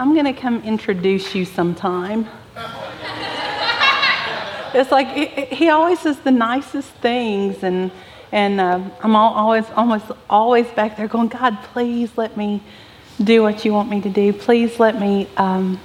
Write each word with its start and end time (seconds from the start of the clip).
I'm 0.00 0.14
going 0.14 0.24
to 0.24 0.32
come 0.32 0.62
introduce 0.62 1.34
you 1.34 1.44
sometime. 1.44 2.26
it's 4.72 4.90
like 4.90 5.08
he 5.52 5.68
always 5.68 5.98
says 5.98 6.18
the 6.20 6.30
nicest 6.30 6.88
things, 7.02 7.62
and 7.62 7.90
and 8.32 8.62
uh, 8.62 8.80
I'm 9.02 9.14
always 9.14 9.66
almost 9.76 10.06
always 10.30 10.66
back 10.68 10.96
there 10.96 11.06
going, 11.06 11.28
God, 11.28 11.62
please 11.64 12.16
let 12.16 12.34
me 12.34 12.62
do 13.22 13.42
what 13.42 13.66
you 13.66 13.74
want 13.74 13.90
me 13.90 14.00
to 14.00 14.08
do. 14.08 14.32
Please 14.32 14.80
let 14.80 14.98
me 14.98 15.28
um, 15.36 15.78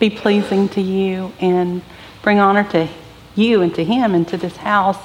be 0.00 0.10
pleasing 0.10 0.68
to 0.70 0.80
you 0.80 1.32
and 1.38 1.80
bring 2.22 2.40
honor 2.40 2.64
to 2.72 2.88
you 3.36 3.62
and 3.62 3.72
to 3.76 3.84
Him 3.84 4.16
and 4.16 4.26
to 4.26 4.36
this 4.36 4.56
house. 4.56 4.98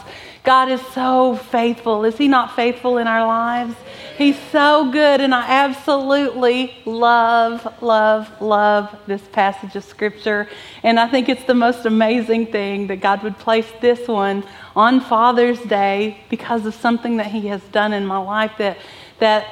God 0.44 0.70
is 0.70 0.82
so 0.88 1.36
faithful. 1.36 2.04
Is 2.04 2.18
He 2.18 2.28
not 2.28 2.56
faithful 2.56 2.98
in 2.98 3.06
our 3.06 3.28
lives? 3.28 3.76
He's 4.20 4.38
so 4.52 4.92
good, 4.92 5.22
and 5.22 5.34
I 5.34 5.50
absolutely 5.50 6.76
love, 6.84 7.82
love, 7.82 8.42
love 8.42 8.94
this 9.08 9.22
passage 9.32 9.78
of 9.78 9.86
Scripture. 9.86 10.50
And 10.84 11.00
I 11.00 11.08
think 11.08 11.30
it's 11.30 11.46
the 11.46 11.56
most 11.56 11.86
amazing 11.86 12.48
thing 12.48 12.88
that 12.88 12.98
God 13.00 13.24
would 13.24 13.38
place 13.38 13.72
this 13.80 14.10
one 14.10 14.44
on 14.76 15.00
Father's 15.00 15.62
Day 15.62 16.20
because 16.30 16.66
of 16.66 16.76
something 16.76 17.16
that 17.16 17.28
He 17.28 17.48
has 17.48 17.62
done 17.72 17.94
in 17.94 18.06
my 18.06 18.18
life 18.18 18.52
that, 18.58 18.80
that 19.20 19.48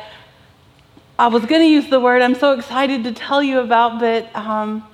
I 1.18 1.28
was 1.28 1.46
going 1.46 1.62
to 1.62 1.70
use 1.70 1.90
the 1.90 2.02
word 2.02 2.22
I'm 2.22 2.36
so 2.36 2.52
excited 2.52 3.06
to 3.06 3.14
tell 3.14 3.42
you 3.42 3.62
about, 3.62 4.02
but. 4.02 4.36
Um, 4.36 4.86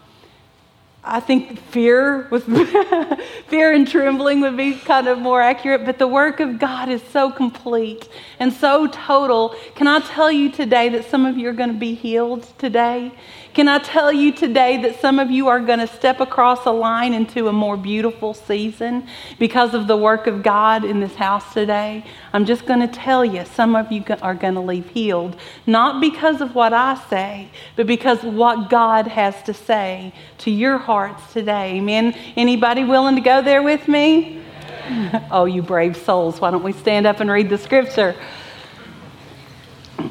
I 1.06 1.20
think 1.20 1.60
fear 1.60 2.30
was 2.30 2.44
fear 3.48 3.74
and 3.74 3.86
trembling 3.86 4.40
would 4.40 4.56
be 4.56 4.76
kind 4.76 5.08
of 5.10 5.20
more 5.20 5.42
accurate, 5.42 5.86
but 5.86 5.98
the 5.98 6.08
work 6.08 6.40
of 6.40 6.60
God 6.60 6.88
is 6.88 7.04
so 7.12 7.30
complete 7.30 8.08
and 8.40 8.54
so 8.54 8.88
total. 8.88 9.54
Can 9.76 9.88
I 9.88 10.00
tell 10.00 10.32
you 10.32 10.50
today 10.50 10.88
that 10.90 11.10
some 11.10 11.26
of 11.26 11.38
you 11.38 11.50
are 11.50 11.54
going 11.54 11.74
to 11.74 11.80
be 11.80 11.94
healed 11.94 12.48
today? 12.58 13.12
Can 13.54 13.68
I 13.68 13.78
tell 13.78 14.12
you 14.12 14.32
today 14.32 14.82
that 14.82 15.00
some 15.00 15.20
of 15.20 15.30
you 15.30 15.48
are 15.48 15.60
going 15.60 15.78
to 15.78 15.86
step 15.86 16.20
across 16.20 16.66
a 16.66 16.72
line 16.72 17.14
into 17.14 17.50
a 17.50 17.54
more 17.54 17.78
beautiful 17.78 18.34
season 18.34 19.08
because 19.38 19.76
of 19.76 19.86
the 19.86 19.96
work 19.96 20.26
of 20.26 20.42
God 20.42 20.84
in 20.84 21.00
this 21.00 21.14
house 21.14 21.54
today? 21.54 22.04
I'm 22.34 22.46
just 22.46 22.66
going 22.66 22.80
to 22.80 22.88
tell 22.88 23.24
you, 23.24 23.46
some 23.46 23.76
of 23.76 23.92
you 23.92 24.04
are 24.24 24.34
going 24.34 24.56
to 24.56 24.60
leave 24.60 24.90
healed, 24.90 25.36
not 25.68 26.02
because 26.02 26.42
of 26.42 26.56
what 26.56 26.74
I 26.74 27.00
say, 27.12 27.48
but 27.76 27.86
because 27.86 28.24
of 28.24 28.34
what 28.34 28.72
God 28.72 29.06
has 29.06 29.40
to 29.44 29.54
say 29.54 30.14
to 30.40 30.50
your 30.50 30.80
hearts 30.80 31.32
today. 31.32 31.78
Amen. 31.78 32.18
Anybody 32.36 32.84
willing 32.84 33.14
to 33.18 33.22
go 33.22 33.44
there 33.44 33.62
with 33.62 33.88
me? 33.88 34.42
oh, 35.30 35.46
you 35.46 35.62
brave 35.62 35.96
souls. 35.96 36.42
Why 36.42 36.50
don't 36.50 36.64
we 36.64 36.74
stand 36.74 37.06
up 37.06 37.20
and 37.20 37.30
read 37.30 37.52
the 37.52 37.60
scripture? 37.60 38.16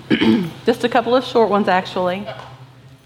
just 0.64 0.84
a 0.84 0.88
couple 0.88 1.16
of 1.16 1.24
short 1.24 1.50
ones, 1.50 1.66
actually. 1.66 2.24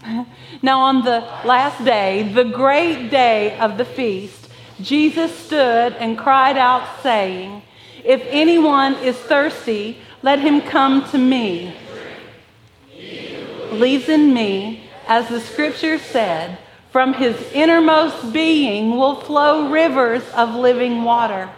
Now, 0.61 0.81
on 0.81 1.03
the 1.03 1.19
last 1.45 1.83
day, 1.85 2.31
the 2.33 2.43
great 2.43 3.09
day 3.09 3.57
of 3.59 3.77
the 3.77 3.85
feast, 3.85 4.49
Jesus 4.81 5.35
stood 5.37 5.93
and 5.93 6.17
cried 6.17 6.57
out, 6.57 7.01
saying, 7.03 7.61
If 8.03 8.23
anyone 8.29 8.95
is 8.95 9.17
thirsty, 9.17 9.99
let 10.23 10.39
him 10.39 10.61
come 10.61 11.07
to 11.11 11.17
me. 11.17 11.75
Believes 13.69 14.09
in 14.09 14.33
me, 14.33 14.89
as 15.07 15.29
the 15.29 15.41
scripture 15.41 15.99
said, 15.99 16.57
from 16.91 17.13
his 17.13 17.39
innermost 17.53 18.33
being 18.33 18.91
will 18.91 19.21
flow 19.21 19.69
rivers 19.69 20.23
of 20.29 20.55
living 20.55 21.03
water. 21.03 21.49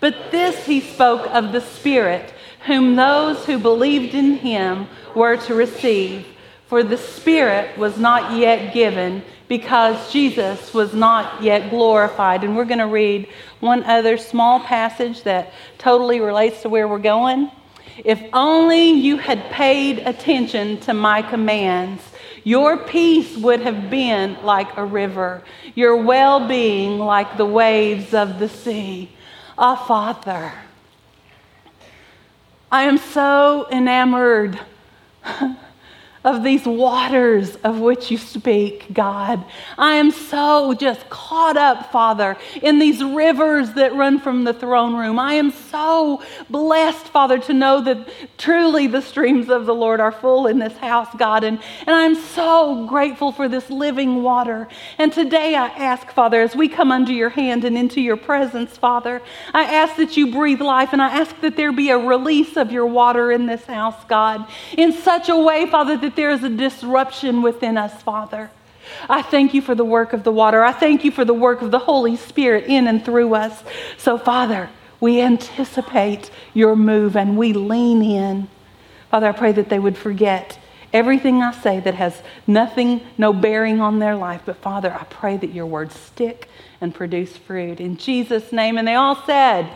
But 0.00 0.30
this 0.32 0.66
he 0.66 0.80
spoke 0.80 1.28
of 1.32 1.52
the 1.52 1.60
Spirit, 1.60 2.34
whom 2.66 2.96
those 2.96 3.44
who 3.44 3.58
believed 3.58 4.14
in 4.14 4.38
him 4.38 4.88
were 5.14 5.36
to 5.36 5.54
receive 5.54 6.26
for 6.68 6.82
the 6.82 6.98
Spirit 6.98 7.76
was 7.78 7.98
not 7.98 8.36
yet 8.36 8.74
given 8.74 9.22
because 9.48 10.12
Jesus 10.12 10.74
was 10.74 10.92
not 10.92 11.42
yet 11.42 11.70
glorified. 11.70 12.44
And 12.44 12.54
we're 12.54 12.66
going 12.66 12.78
to 12.78 12.86
read 12.86 13.28
one 13.60 13.82
other 13.84 14.18
small 14.18 14.60
passage 14.60 15.22
that 15.22 15.52
totally 15.78 16.20
relates 16.20 16.62
to 16.62 16.68
where 16.68 16.86
we're 16.86 16.98
going. 16.98 17.50
If 18.04 18.22
only 18.34 18.90
you 18.90 19.16
had 19.16 19.50
paid 19.50 20.00
attention 20.00 20.78
to 20.80 20.92
my 20.92 21.22
commands, 21.22 22.02
your 22.44 22.76
peace 22.76 23.36
would 23.38 23.60
have 23.60 23.88
been 23.88 24.36
like 24.44 24.76
a 24.76 24.84
river, 24.84 25.42
your 25.74 25.96
well 25.96 26.46
being 26.46 26.98
like 26.98 27.38
the 27.38 27.46
waves 27.46 28.12
of 28.12 28.38
the 28.38 28.48
sea. 28.48 29.10
Ah, 29.56 29.74
Father, 29.74 30.52
I 32.70 32.82
am 32.82 32.98
so 32.98 33.66
enamored 33.70 34.60
of 36.28 36.42
these 36.42 36.66
waters 36.66 37.56
of 37.64 37.80
which 37.80 38.10
you 38.10 38.18
speak, 38.18 38.86
God. 38.92 39.42
I 39.78 39.94
am 39.94 40.10
so 40.10 40.74
just 40.74 41.08
caught 41.08 41.56
up, 41.56 41.90
Father, 41.90 42.36
in 42.60 42.78
these 42.78 43.02
rivers 43.02 43.72
that 43.72 43.94
run 43.94 44.20
from 44.20 44.44
the 44.44 44.52
throne 44.52 44.94
room. 44.94 45.18
I 45.18 45.34
am 45.34 45.50
so 45.50 46.22
blessed, 46.50 47.06
Father, 47.06 47.38
to 47.38 47.54
know 47.54 47.80
that 47.80 48.06
truly 48.36 48.86
the 48.86 49.00
streams 49.00 49.48
of 49.48 49.64
the 49.64 49.74
Lord 49.74 50.00
are 50.00 50.12
full 50.12 50.46
in 50.46 50.58
this 50.58 50.76
house, 50.76 51.08
God. 51.16 51.44
And, 51.44 51.60
and 51.86 51.96
I'm 51.96 52.14
so 52.14 52.86
grateful 52.86 53.32
for 53.32 53.48
this 53.48 53.70
living 53.70 54.22
water. 54.22 54.68
And 54.98 55.10
today 55.10 55.54
I 55.54 55.68
ask, 55.68 56.10
Father, 56.10 56.42
as 56.42 56.54
we 56.54 56.68
come 56.68 56.92
under 56.92 57.12
your 57.12 57.30
hand 57.30 57.64
and 57.64 57.78
into 57.78 58.02
your 58.02 58.18
presence, 58.18 58.76
Father, 58.76 59.22
I 59.54 59.64
ask 59.64 59.96
that 59.96 60.18
you 60.18 60.30
breathe 60.30 60.60
life 60.60 60.90
and 60.92 61.00
I 61.00 61.08
ask 61.08 61.40
that 61.40 61.56
there 61.56 61.72
be 61.72 61.88
a 61.88 61.96
release 61.96 62.58
of 62.58 62.70
your 62.70 62.86
water 62.86 63.32
in 63.32 63.46
this 63.46 63.64
house, 63.64 64.04
God, 64.08 64.46
in 64.76 64.92
such 64.92 65.30
a 65.30 65.36
way, 65.36 65.64
Father, 65.70 65.96
that 65.96 66.17
there 66.18 66.30
is 66.30 66.42
a 66.42 66.48
disruption 66.48 67.42
within 67.42 67.78
us, 67.78 68.02
Father. 68.02 68.50
I 69.08 69.22
thank 69.22 69.54
you 69.54 69.62
for 69.62 69.76
the 69.76 69.84
work 69.84 70.12
of 70.12 70.24
the 70.24 70.32
water. 70.32 70.64
I 70.64 70.72
thank 70.72 71.04
you 71.04 71.12
for 71.12 71.24
the 71.24 71.32
work 71.32 71.62
of 71.62 71.70
the 71.70 71.78
Holy 71.78 72.16
Spirit 72.16 72.64
in 72.64 72.88
and 72.88 73.04
through 73.04 73.36
us. 73.36 73.62
So, 73.98 74.18
Father, 74.18 74.68
we 74.98 75.20
anticipate 75.20 76.32
your 76.54 76.74
move 76.74 77.16
and 77.16 77.38
we 77.38 77.52
lean 77.52 78.02
in. 78.02 78.48
Father, 79.12 79.28
I 79.28 79.32
pray 79.32 79.52
that 79.52 79.68
they 79.68 79.78
would 79.78 79.96
forget 79.96 80.58
everything 80.92 81.40
I 81.40 81.52
say 81.52 81.78
that 81.78 81.94
has 81.94 82.20
nothing, 82.48 83.00
no 83.16 83.32
bearing 83.32 83.80
on 83.80 84.00
their 84.00 84.16
life. 84.16 84.42
But, 84.44 84.56
Father, 84.56 84.92
I 84.92 85.04
pray 85.04 85.36
that 85.36 85.54
your 85.54 85.66
words 85.66 85.94
stick 85.94 86.48
and 86.80 86.92
produce 86.92 87.36
fruit. 87.36 87.78
In 87.78 87.96
Jesus' 87.96 88.50
name. 88.50 88.76
And 88.76 88.88
they 88.88 88.96
all 88.96 89.22
said, 89.24 89.70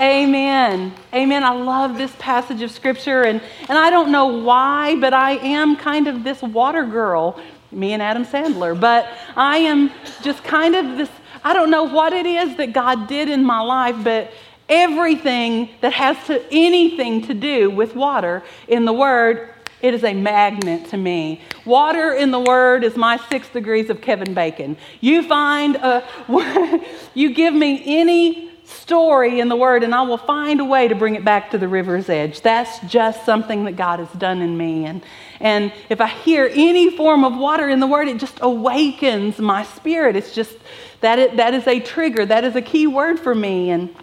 Amen. 0.00 0.94
Amen. 1.12 1.42
I 1.42 1.50
love 1.50 1.96
this 1.96 2.14
passage 2.20 2.62
of 2.62 2.70
scripture, 2.70 3.22
and, 3.22 3.40
and 3.68 3.76
I 3.76 3.90
don't 3.90 4.12
know 4.12 4.26
why, 4.26 4.94
but 4.94 5.12
I 5.12 5.32
am 5.32 5.76
kind 5.76 6.06
of 6.06 6.22
this 6.22 6.40
water 6.40 6.84
girl, 6.84 7.40
me 7.72 7.94
and 7.94 8.00
Adam 8.00 8.24
Sandler, 8.24 8.78
but 8.78 9.08
I 9.34 9.56
am 9.58 9.90
just 10.22 10.44
kind 10.44 10.76
of 10.76 10.96
this, 10.96 11.10
I 11.42 11.52
don't 11.52 11.70
know 11.70 11.82
what 11.82 12.12
it 12.12 12.26
is 12.26 12.56
that 12.58 12.72
God 12.72 13.08
did 13.08 13.28
in 13.28 13.44
my 13.44 13.58
life, 13.58 13.96
but 14.04 14.30
everything 14.68 15.70
that 15.80 15.94
has 15.94 16.16
to 16.26 16.44
anything 16.52 17.26
to 17.26 17.34
do 17.34 17.68
with 17.68 17.96
water 17.96 18.44
in 18.68 18.84
the 18.84 18.92
Word, 18.92 19.52
it 19.82 19.94
is 19.94 20.04
a 20.04 20.14
magnet 20.14 20.90
to 20.90 20.96
me. 20.96 21.40
Water 21.64 22.12
in 22.12 22.30
the 22.30 22.38
Word 22.40 22.84
is 22.84 22.96
my 22.96 23.16
six 23.30 23.48
degrees 23.48 23.90
of 23.90 24.00
Kevin 24.00 24.32
Bacon. 24.32 24.76
You 25.00 25.24
find 25.24 25.74
a, 25.74 26.04
you 27.14 27.34
give 27.34 27.52
me 27.52 27.82
any 28.00 28.48
story 28.68 29.40
in 29.40 29.48
the 29.48 29.56
Word, 29.56 29.82
and 29.82 29.94
I 29.94 30.02
will 30.02 30.18
find 30.18 30.60
a 30.60 30.64
way 30.64 30.88
to 30.88 30.94
bring 30.94 31.14
it 31.14 31.24
back 31.24 31.50
to 31.52 31.58
the 31.58 31.68
river's 31.68 32.08
edge. 32.08 32.42
That's 32.42 32.78
just 32.80 33.24
something 33.24 33.64
that 33.64 33.76
God 33.76 33.98
has 33.98 34.10
done 34.12 34.42
in 34.42 34.56
me. 34.56 34.84
And, 34.84 35.02
and 35.40 35.72
if 35.88 36.00
I 36.00 36.06
hear 36.06 36.50
any 36.52 36.94
form 36.94 37.24
of 37.24 37.36
water 37.36 37.68
in 37.68 37.80
the 37.80 37.86
Word, 37.86 38.08
it 38.08 38.18
just 38.18 38.38
awakens 38.40 39.38
my 39.38 39.64
spirit. 39.64 40.16
It's 40.16 40.34
just 40.34 40.56
that, 41.00 41.18
it, 41.18 41.36
that 41.36 41.54
is 41.54 41.66
a 41.66 41.80
trigger, 41.80 42.26
that 42.26 42.44
is 42.44 42.56
a 42.56 42.62
key 42.62 42.86
word 42.86 43.20
for 43.20 43.34
me. 43.34 43.70
And 43.70 43.94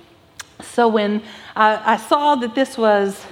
so 0.62 0.88
when 0.88 1.22
I, 1.56 1.94
I 1.94 1.98
saw 1.98 2.36
that 2.36 2.56
this 2.56 2.78
was 2.78 3.24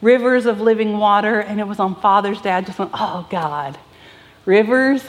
rivers 0.00 0.46
of 0.46 0.60
living 0.60 0.98
water 0.98 1.40
and 1.40 1.60
it 1.60 1.66
was 1.66 1.78
on 1.78 1.94
Father's 2.00 2.40
Day, 2.40 2.50
I 2.50 2.60
just 2.60 2.78
went, 2.78 2.90
oh, 2.94 3.26
God, 3.30 3.78
rivers 4.44 5.04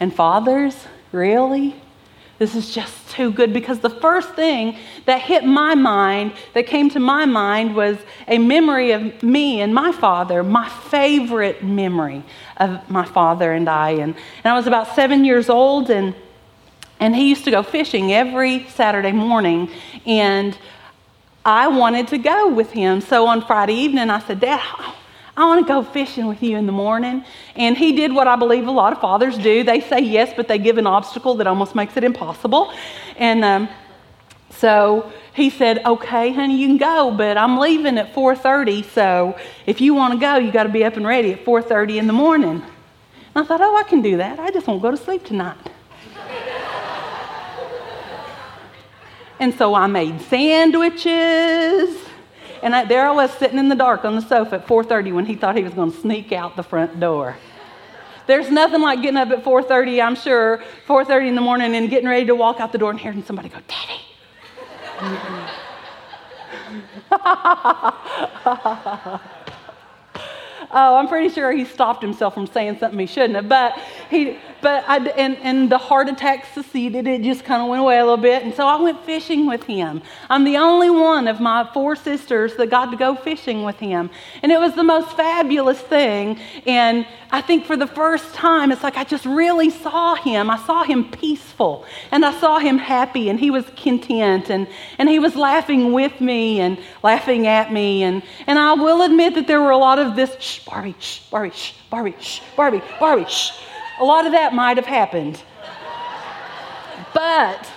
and 0.00 0.14
fathers? 0.14 0.74
Really? 1.12 1.80
This 2.38 2.56
is 2.56 2.74
just 2.74 3.10
too 3.10 3.30
good 3.30 3.52
because 3.52 3.78
the 3.78 3.90
first 3.90 4.30
thing 4.30 4.76
that 5.06 5.20
hit 5.20 5.44
my 5.44 5.74
mind, 5.74 6.32
that 6.54 6.66
came 6.66 6.90
to 6.90 6.98
my 6.98 7.26
mind, 7.26 7.76
was 7.76 7.96
a 8.26 8.38
memory 8.38 8.90
of 8.90 9.22
me 9.22 9.60
and 9.60 9.72
my 9.72 9.92
father, 9.92 10.42
my 10.42 10.68
favorite 10.68 11.62
memory 11.62 12.24
of 12.56 12.90
my 12.90 13.04
father 13.04 13.52
and 13.52 13.68
I. 13.68 13.90
And, 13.90 14.14
and 14.14 14.52
I 14.52 14.54
was 14.54 14.66
about 14.66 14.94
seven 14.96 15.24
years 15.24 15.48
old, 15.48 15.90
and, 15.90 16.14
and 16.98 17.14
he 17.14 17.28
used 17.28 17.44
to 17.44 17.52
go 17.52 17.62
fishing 17.62 18.12
every 18.12 18.66
Saturday 18.68 19.12
morning. 19.12 19.70
And 20.04 20.58
I 21.44 21.68
wanted 21.68 22.08
to 22.08 22.18
go 22.18 22.48
with 22.48 22.72
him. 22.72 23.00
So 23.00 23.26
on 23.26 23.46
Friday 23.46 23.74
evening, 23.74 24.10
I 24.10 24.18
said, 24.18 24.40
Dad, 24.40 24.60
I 25.36 25.46
want 25.46 25.66
to 25.66 25.72
go 25.72 25.82
fishing 25.82 26.26
with 26.26 26.42
you 26.42 26.56
in 26.56 26.66
the 26.66 26.72
morning. 26.72 27.24
And 27.56 27.76
he 27.76 27.92
did 27.92 28.12
what 28.12 28.28
I 28.28 28.36
believe 28.36 28.66
a 28.66 28.70
lot 28.70 28.92
of 28.92 29.00
fathers 29.00 29.36
do. 29.36 29.64
They 29.64 29.80
say 29.80 30.00
yes, 30.00 30.32
but 30.36 30.46
they 30.46 30.58
give 30.58 30.78
an 30.78 30.86
obstacle 30.86 31.34
that 31.36 31.46
almost 31.46 31.74
makes 31.74 31.96
it 31.96 32.04
impossible. 32.04 32.72
And 33.16 33.44
um, 33.44 33.68
so 34.50 35.12
he 35.32 35.50
said, 35.50 35.84
"Okay, 35.84 36.32
honey, 36.32 36.56
you 36.56 36.68
can 36.68 36.76
go, 36.76 37.10
but 37.10 37.36
I'm 37.36 37.58
leaving 37.58 37.98
at 37.98 38.14
4:30. 38.14 38.84
So 38.84 39.36
if 39.66 39.80
you 39.80 39.94
want 39.94 40.14
to 40.14 40.20
go, 40.20 40.36
you 40.36 40.52
got 40.52 40.64
to 40.64 40.68
be 40.68 40.84
up 40.84 40.96
and 40.96 41.06
ready 41.06 41.32
at 41.32 41.44
4:30 41.44 41.98
in 41.98 42.06
the 42.06 42.12
morning." 42.12 42.62
And 43.34 43.44
I 43.44 43.46
thought, 43.46 43.60
oh, 43.60 43.76
I 43.76 43.82
can 43.82 44.00
do 44.00 44.18
that. 44.18 44.38
I 44.38 44.50
just 44.52 44.68
won't 44.68 44.80
go 44.80 44.92
to 44.92 44.96
sleep 44.96 45.24
tonight. 45.24 45.58
and 49.40 49.52
so 49.54 49.74
I 49.74 49.88
made 49.88 50.20
sandwiches. 50.20 52.13
And 52.64 52.74
I, 52.74 52.84
there 52.86 53.06
I 53.06 53.10
was 53.10 53.30
sitting 53.32 53.58
in 53.58 53.68
the 53.68 53.74
dark 53.74 54.06
on 54.06 54.14
the 54.14 54.22
sofa 54.22 54.54
at 54.56 54.66
4:30 54.66 55.12
when 55.12 55.26
he 55.26 55.34
thought 55.34 55.54
he 55.54 55.62
was 55.62 55.74
going 55.74 55.92
to 55.92 56.00
sneak 56.00 56.32
out 56.32 56.56
the 56.56 56.62
front 56.62 56.98
door. 56.98 57.36
There's 58.26 58.50
nothing 58.50 58.80
like 58.80 59.02
getting 59.02 59.18
up 59.18 59.28
at 59.28 59.44
4:30, 59.44 60.02
I'm 60.02 60.16
sure, 60.16 60.64
4:30 60.86 61.28
in 61.28 61.34
the 61.34 61.42
morning 61.42 61.76
and 61.76 61.90
getting 61.90 62.08
ready 62.08 62.24
to 62.24 62.34
walk 62.34 62.60
out 62.60 62.72
the 62.72 62.78
door 62.78 62.90
and 62.90 62.98
hearing 62.98 63.22
somebody 63.22 63.50
go, 63.50 63.58
"Daddy." 63.68 64.00
Oh, 70.76 70.96
I'm 70.96 71.06
pretty 71.06 71.32
sure 71.32 71.52
he 71.52 71.64
stopped 71.64 72.02
himself 72.02 72.34
from 72.34 72.48
saying 72.48 72.80
something 72.80 72.98
he 72.98 73.06
shouldn't 73.06 73.36
have. 73.36 73.48
But 73.48 73.78
he, 74.10 74.38
but 74.64 74.82
I, 74.88 74.96
and, 74.96 75.36
and 75.42 75.70
the 75.70 75.76
heart 75.76 76.08
attack 76.08 76.46
succeeded. 76.54 77.06
It 77.06 77.20
just 77.20 77.44
kind 77.44 77.60
of 77.60 77.68
went 77.68 77.82
away 77.82 77.98
a 77.98 78.02
little 78.02 78.16
bit. 78.16 78.44
And 78.44 78.54
so 78.54 78.66
I 78.66 78.80
went 78.80 79.04
fishing 79.04 79.46
with 79.46 79.62
him. 79.64 80.00
I'm 80.30 80.44
the 80.44 80.56
only 80.56 80.88
one 80.88 81.28
of 81.28 81.38
my 81.38 81.68
four 81.74 81.94
sisters 81.94 82.56
that 82.56 82.70
got 82.70 82.90
to 82.90 82.96
go 82.96 83.14
fishing 83.14 83.62
with 83.62 83.78
him. 83.78 84.08
And 84.42 84.50
it 84.50 84.58
was 84.58 84.74
the 84.74 84.82
most 84.82 85.14
fabulous 85.18 85.78
thing. 85.78 86.40
And 86.66 87.06
I 87.30 87.42
think 87.42 87.66
for 87.66 87.76
the 87.76 87.86
first 87.86 88.32
time, 88.32 88.72
it's 88.72 88.82
like 88.82 88.96
I 88.96 89.04
just 89.04 89.26
really 89.26 89.68
saw 89.68 90.14
him. 90.14 90.48
I 90.48 90.56
saw 90.56 90.82
him 90.82 91.10
peaceful 91.10 91.84
and 92.10 92.24
I 92.24 92.32
saw 92.40 92.58
him 92.58 92.78
happy 92.78 93.28
and 93.28 93.38
he 93.38 93.50
was 93.50 93.66
content 93.76 94.48
and, 94.48 94.66
and 94.96 95.10
he 95.10 95.18
was 95.18 95.36
laughing 95.36 95.92
with 95.92 96.22
me 96.22 96.60
and 96.60 96.78
laughing 97.02 97.46
at 97.46 97.70
me. 97.70 98.02
And, 98.02 98.22
and 98.46 98.58
I 98.58 98.72
will 98.72 99.02
admit 99.02 99.34
that 99.34 99.46
there 99.46 99.60
were 99.60 99.72
a 99.72 99.76
lot 99.76 99.98
of 99.98 100.16
this 100.16 100.34
shh, 100.40 100.64
Barbie, 100.64 100.94
shh, 101.00 101.20
Barbie, 101.28 101.50
shh, 101.50 101.74
Barbie, 101.90 102.14
shh, 102.18 102.40
Barbie, 102.56 102.82
Barbie, 102.98 103.26
shh. 103.26 103.52
A 103.98 104.04
lot 104.04 104.26
of 104.26 104.32
that 104.32 104.52
might 104.52 104.76
have 104.76 104.86
happened. 104.86 105.42
But 107.12 107.70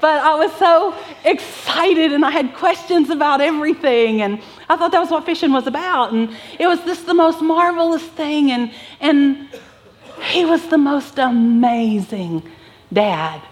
but 0.00 0.22
I 0.22 0.34
was 0.34 0.52
so 0.54 0.94
excited 1.24 2.12
and 2.12 2.24
I 2.24 2.30
had 2.30 2.54
questions 2.54 3.10
about 3.10 3.40
everything 3.42 4.22
and 4.22 4.40
I 4.68 4.76
thought 4.76 4.92
that 4.92 5.00
was 5.00 5.10
what 5.10 5.26
fishing 5.26 5.52
was 5.52 5.66
about 5.66 6.12
and 6.12 6.34
it 6.58 6.66
was 6.66 6.80
just 6.84 7.04
the 7.04 7.14
most 7.14 7.42
marvelous 7.42 8.02
thing 8.02 8.50
and 8.50 8.72
and 9.00 9.48
he 10.22 10.44
was 10.44 10.66
the 10.68 10.78
most 10.78 11.18
amazing 11.18 12.50
dad 12.92 13.42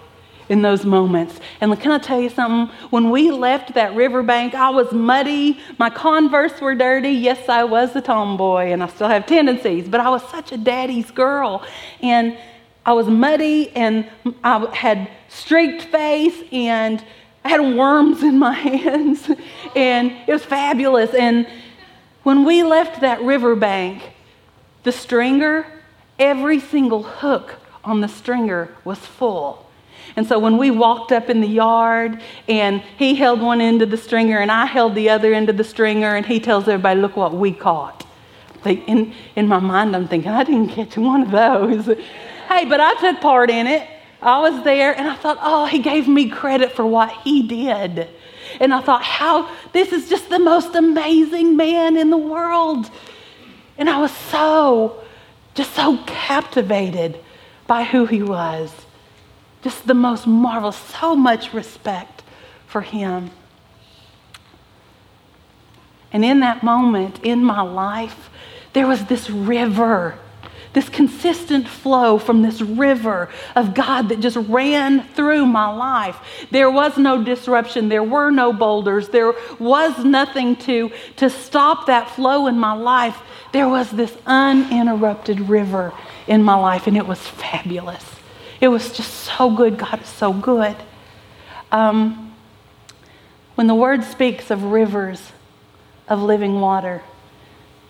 in 0.48 0.62
those 0.62 0.84
moments. 0.84 1.40
And 1.60 1.78
can 1.80 1.92
I 1.92 1.98
tell 1.98 2.20
you 2.20 2.30
something? 2.30 2.74
When 2.90 3.10
we 3.10 3.30
left 3.30 3.74
that 3.74 3.94
riverbank, 3.94 4.54
I 4.54 4.70
was 4.70 4.92
muddy. 4.92 5.60
My 5.78 5.90
Converse 5.90 6.60
were 6.60 6.74
dirty. 6.74 7.10
Yes, 7.10 7.48
I 7.48 7.64
was 7.64 7.94
a 7.96 8.00
tomboy, 8.00 8.72
and 8.72 8.82
I 8.82 8.88
still 8.88 9.08
have 9.08 9.26
tendencies, 9.26 9.88
but 9.88 10.00
I 10.00 10.08
was 10.08 10.22
such 10.28 10.52
a 10.52 10.56
daddy's 10.56 11.10
girl. 11.10 11.64
And 12.00 12.38
I 12.86 12.92
was 12.92 13.06
muddy, 13.06 13.70
and 13.76 14.08
I 14.42 14.74
had 14.74 15.10
streaked 15.28 15.82
face, 15.82 16.42
and 16.50 17.04
I 17.44 17.50
had 17.50 17.60
worms 17.60 18.22
in 18.22 18.38
my 18.38 18.52
hands, 18.54 19.30
and 19.76 20.12
it 20.26 20.32
was 20.32 20.44
fabulous. 20.44 21.14
And 21.14 21.46
when 22.22 22.44
we 22.44 22.62
left 22.62 23.00
that 23.02 23.20
riverbank, 23.22 24.02
the 24.84 24.92
stringer, 24.92 25.66
every 26.18 26.60
single 26.60 27.02
hook 27.02 27.56
on 27.84 28.00
the 28.00 28.08
stringer 28.08 28.74
was 28.84 28.98
full. 28.98 29.67
And 30.16 30.26
so 30.26 30.38
when 30.38 30.58
we 30.58 30.70
walked 30.70 31.12
up 31.12 31.28
in 31.28 31.40
the 31.40 31.48
yard 31.48 32.20
and 32.48 32.80
he 32.98 33.14
held 33.14 33.40
one 33.40 33.60
end 33.60 33.82
of 33.82 33.90
the 33.90 33.96
stringer 33.96 34.38
and 34.38 34.50
I 34.50 34.66
held 34.66 34.94
the 34.94 35.10
other 35.10 35.32
end 35.32 35.48
of 35.48 35.56
the 35.56 35.64
stringer, 35.64 36.16
and 36.16 36.26
he 36.26 36.40
tells 36.40 36.68
everybody, 36.68 37.00
Look 37.00 37.16
what 37.16 37.34
we 37.34 37.52
caught. 37.52 38.06
Like 38.64 38.86
in, 38.88 39.14
in 39.36 39.46
my 39.48 39.60
mind, 39.60 39.94
I'm 39.94 40.08
thinking, 40.08 40.30
I 40.30 40.44
didn't 40.44 40.68
catch 40.70 40.96
one 40.96 41.22
of 41.22 41.30
those. 41.30 41.86
hey, 42.48 42.64
but 42.64 42.80
I 42.80 42.94
took 43.00 43.20
part 43.20 43.50
in 43.50 43.66
it. 43.66 43.88
I 44.20 44.40
was 44.40 44.64
there 44.64 44.96
and 44.96 45.06
I 45.06 45.14
thought, 45.14 45.38
Oh, 45.40 45.66
he 45.66 45.78
gave 45.78 46.08
me 46.08 46.28
credit 46.28 46.72
for 46.72 46.84
what 46.84 47.12
he 47.22 47.46
did. 47.46 48.08
And 48.60 48.74
I 48.74 48.80
thought, 48.80 49.02
How 49.02 49.50
this 49.72 49.92
is 49.92 50.08
just 50.08 50.28
the 50.28 50.38
most 50.38 50.74
amazing 50.74 51.56
man 51.56 51.96
in 51.96 52.10
the 52.10 52.18
world. 52.18 52.90
And 53.76 53.88
I 53.88 54.00
was 54.00 54.10
so, 54.10 55.04
just 55.54 55.72
so 55.74 55.98
captivated 56.06 57.18
by 57.68 57.84
who 57.84 58.06
he 58.06 58.22
was. 58.22 58.72
Just 59.68 59.86
the 59.86 59.92
most 59.92 60.26
marvelous, 60.26 60.76
so 60.78 61.14
much 61.14 61.52
respect 61.52 62.22
for 62.66 62.80
him. 62.80 63.30
And 66.10 66.24
in 66.24 66.40
that 66.40 66.62
moment 66.62 67.20
in 67.22 67.44
my 67.44 67.60
life, 67.60 68.30
there 68.72 68.86
was 68.86 69.04
this 69.04 69.28
river, 69.28 70.18
this 70.72 70.88
consistent 70.88 71.68
flow 71.68 72.16
from 72.16 72.40
this 72.40 72.62
river 72.62 73.28
of 73.54 73.74
God 73.74 74.08
that 74.08 74.20
just 74.20 74.38
ran 74.38 75.02
through 75.08 75.44
my 75.44 75.68
life. 75.68 76.16
There 76.50 76.70
was 76.70 76.96
no 76.96 77.22
disruption, 77.22 77.90
there 77.90 78.02
were 78.02 78.30
no 78.30 78.54
boulders, 78.54 79.10
there 79.10 79.34
was 79.58 80.02
nothing 80.02 80.56
to, 80.64 80.90
to 81.16 81.28
stop 81.28 81.88
that 81.88 82.08
flow 82.08 82.46
in 82.46 82.58
my 82.58 82.72
life. 82.72 83.20
There 83.52 83.68
was 83.68 83.90
this 83.90 84.16
uninterrupted 84.24 85.40
river 85.40 85.92
in 86.26 86.42
my 86.42 86.54
life, 86.54 86.86
and 86.86 86.96
it 86.96 87.06
was 87.06 87.20
fabulous. 87.20 88.17
It 88.60 88.68
was 88.68 88.92
just 88.96 89.12
so 89.14 89.50
good. 89.50 89.78
God 89.78 90.02
is 90.02 90.08
so 90.08 90.32
good. 90.32 90.76
Um, 91.70 92.34
when 93.54 93.66
the 93.66 93.74
word 93.74 94.04
speaks 94.04 94.50
of 94.50 94.64
rivers 94.64 95.32
of 96.08 96.22
living 96.22 96.60
water, 96.60 97.02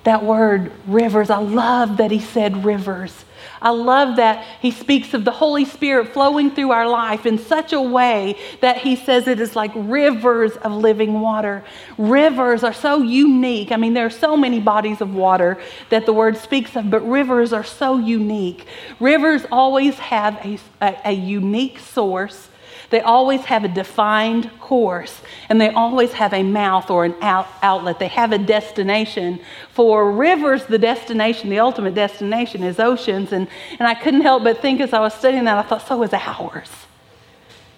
that 0.09 0.25
word 0.25 0.73
rivers, 0.87 1.29
I 1.29 1.39
love 1.39 1.99
that 1.99 2.11
he 2.11 2.19
said 2.19 2.65
rivers. 2.65 3.27
I 3.61 3.71
love 3.71 4.17
that 4.17 4.43
he 4.61 4.71
speaks 4.71 5.13
of 5.13 5.25
the 5.25 5.31
Holy 5.31 5.67
Spirit 5.67 6.15
flowing 6.15 6.51
through 6.51 6.71
our 6.71 6.89
life 6.89 7.27
in 7.27 7.37
such 7.39 7.75
a 7.75 7.81
way 7.81 8.39
that 8.63 8.79
he 8.79 8.97
says 8.97 9.29
it 9.29 9.39
is 9.39 9.55
like 9.55 9.71
rivers 9.75 10.57
of 10.57 10.73
living 10.73 11.21
water. 11.21 11.63
Rivers 11.99 12.65
are 12.65 12.73
so 12.73 13.03
unique. 13.03 13.71
I 13.71 13.77
mean, 13.77 13.93
there 13.93 14.07
are 14.07 14.11
so 14.11 14.35
many 14.35 14.61
bodies 14.61 15.03
of 15.03 15.15
water 15.15 15.61
that 15.91 16.07
the 16.07 16.13
word 16.15 16.39
speaks 16.39 16.75
of, 16.75 16.89
but 16.89 17.01
rivers 17.01 17.53
are 17.53 17.65
so 17.65 17.99
unique. 17.99 18.67
Rivers 19.01 19.45
always 19.53 19.99
have 19.99 20.35
a, 20.37 20.59
a, 20.81 20.97
a 21.07 21.13
unique 21.13 21.79
source 21.81 22.49
they 22.91 23.01
always 23.01 23.45
have 23.45 23.65
a 23.65 23.69
defined 23.69 24.51
course 24.61 25.21
and 25.49 25.61
they 25.61 25.69
always 25.69 26.13
have 26.13 26.33
a 26.33 26.43
mouth 26.43 26.91
or 26.91 27.05
an 27.05 27.15
out- 27.21 27.49
outlet. 27.63 27.99
They 27.99 28.09
have 28.09 28.33
a 28.33 28.39
destination. 28.39 29.41
For 29.73 30.11
rivers, 30.11 30.65
the 30.67 30.79
destination, 30.79 31.51
the 31.51 31.59
ultimate 31.59 31.95
destination 31.95 32.63
is 32.63 32.79
oceans. 32.79 33.33
And, 33.33 33.49
and 33.79 33.87
I 33.87 33.95
couldn't 33.95 34.23
help 34.23 34.43
but 34.45 34.63
think 34.63 34.81
as 34.81 34.93
I 34.93 35.01
was 35.01 35.13
studying 35.13 35.45
that, 35.45 35.59
I 35.59 35.63
thought, 35.63 35.87
so 35.87 36.03
is 36.03 36.15
ours. 36.15 36.71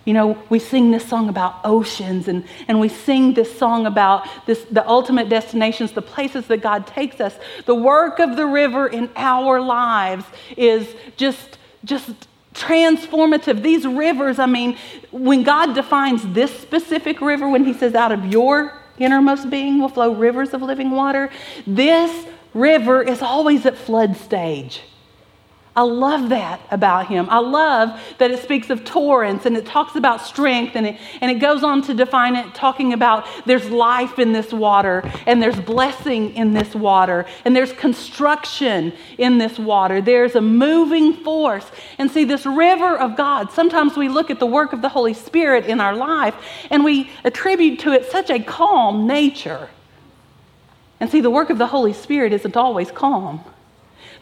You 0.05 0.15
know, 0.15 0.43
we 0.49 0.59
sing 0.59 0.93
this 0.93 1.07
song 1.07 1.29
about 1.29 1.61
oceans 1.63 2.27
and, 2.27 2.45
and 2.69 2.81
we 2.81 2.89
sing 2.89 3.35
this 3.35 3.57
song 3.59 3.87
about 3.87 4.27
this, 4.47 4.65
the 4.71 4.87
ultimate 4.89 5.29
destinations, 5.29 5.93
the 5.93 6.03
places 6.03 6.47
that 6.47 6.63
God 6.63 6.87
takes 6.87 7.21
us. 7.21 7.37
The 7.67 7.75
work 7.75 8.19
of 8.19 8.37
the 8.37 8.47
river 8.47 8.87
in 8.87 9.11
our 9.15 9.61
lives 9.61 10.25
is 10.57 10.89
just, 11.17 11.59
just 11.85 12.29
transformative. 12.55 13.63
These 13.63 13.87
rivers, 13.87 14.39
I 14.39 14.47
mean, 14.47 14.77
when 15.11 15.43
God 15.43 15.75
defines 15.75 16.27
this 16.33 16.57
specific 16.59 17.21
river, 17.21 17.49
when 17.49 17.65
He 17.65 17.73
says, 17.73 17.95
out 17.95 18.13
of 18.13 18.27
your 18.27 18.77
innermost 18.99 19.51
being 19.51 19.81
will 19.81 19.89
flow 19.89 20.13
rivers 20.13 20.53
of 20.53 20.63
living 20.63 20.91
water, 20.91 21.31
this 21.67 22.27
river 22.53 23.03
is 23.03 23.23
always 23.23 23.65
at 23.67 23.77
flood 23.77 24.17
stage. 24.17 24.83
I 25.77 25.83
love 25.83 26.31
that 26.31 26.61
about 26.73 27.07
him. 27.07 27.29
I 27.31 27.39
love 27.39 28.01
that 28.19 28.33
it 28.33 28.43
speaks 28.43 28.71
of 28.71 28.85
torrents 28.85 29.47
and 29.47 29.57
it 29.57 29.67
talks 29.67 29.95
about 29.95 30.21
strength 30.21 30.75
and 30.75 30.85
it, 30.85 30.99
and 31.21 31.31
it 31.31 31.39
goes 31.39 31.63
on 31.63 31.83
to 31.83 31.95
define 31.95 32.35
it, 32.35 32.55
talking 32.57 32.93
about 32.93 33.25
there's 33.47 33.71
life 33.71 34.19
in 34.19 34.33
this 34.33 34.53
water 34.53 35.09
and 35.27 35.41
there's 35.41 35.61
blessing 35.61 36.35
in 36.35 36.55
this 36.55 36.75
water 36.75 37.25
and 37.45 37.55
there's 37.55 37.73
construction 37.73 38.93
in 39.17 39.39
this 39.39 39.61
water. 39.61 40.01
There's 40.01 40.35
a 40.35 40.41
moving 40.41 41.13
force. 41.15 41.71
And 41.99 42.11
see, 42.11 42.25
this 42.25 42.45
river 42.45 42.99
of 42.99 43.17
God, 43.17 43.53
sometimes 43.53 43.97
we 43.97 44.09
look 44.09 44.29
at 44.29 44.41
the 44.41 44.47
work 44.47 44.73
of 44.73 44.83
the 44.83 44.89
Holy 44.89 45.15
Spirit 45.15 45.67
in 45.67 45.81
our 45.81 45.95
life 45.95 46.35
and 46.69 46.85
we 46.85 47.11
attribute 47.23 47.79
to 47.81 47.93
it 47.93 48.11
such 48.11 48.29
a 48.29 48.41
calm 48.41 49.07
nature. 49.07 49.71
And 50.99 51.09
see, 51.09 51.21
the 51.21 51.31
work 51.31 51.49
of 51.49 51.59
the 51.59 51.69
Holy 51.69 51.93
Spirit 51.93 52.33
isn't 52.33 52.57
always 52.57 52.91
calm. 52.91 53.45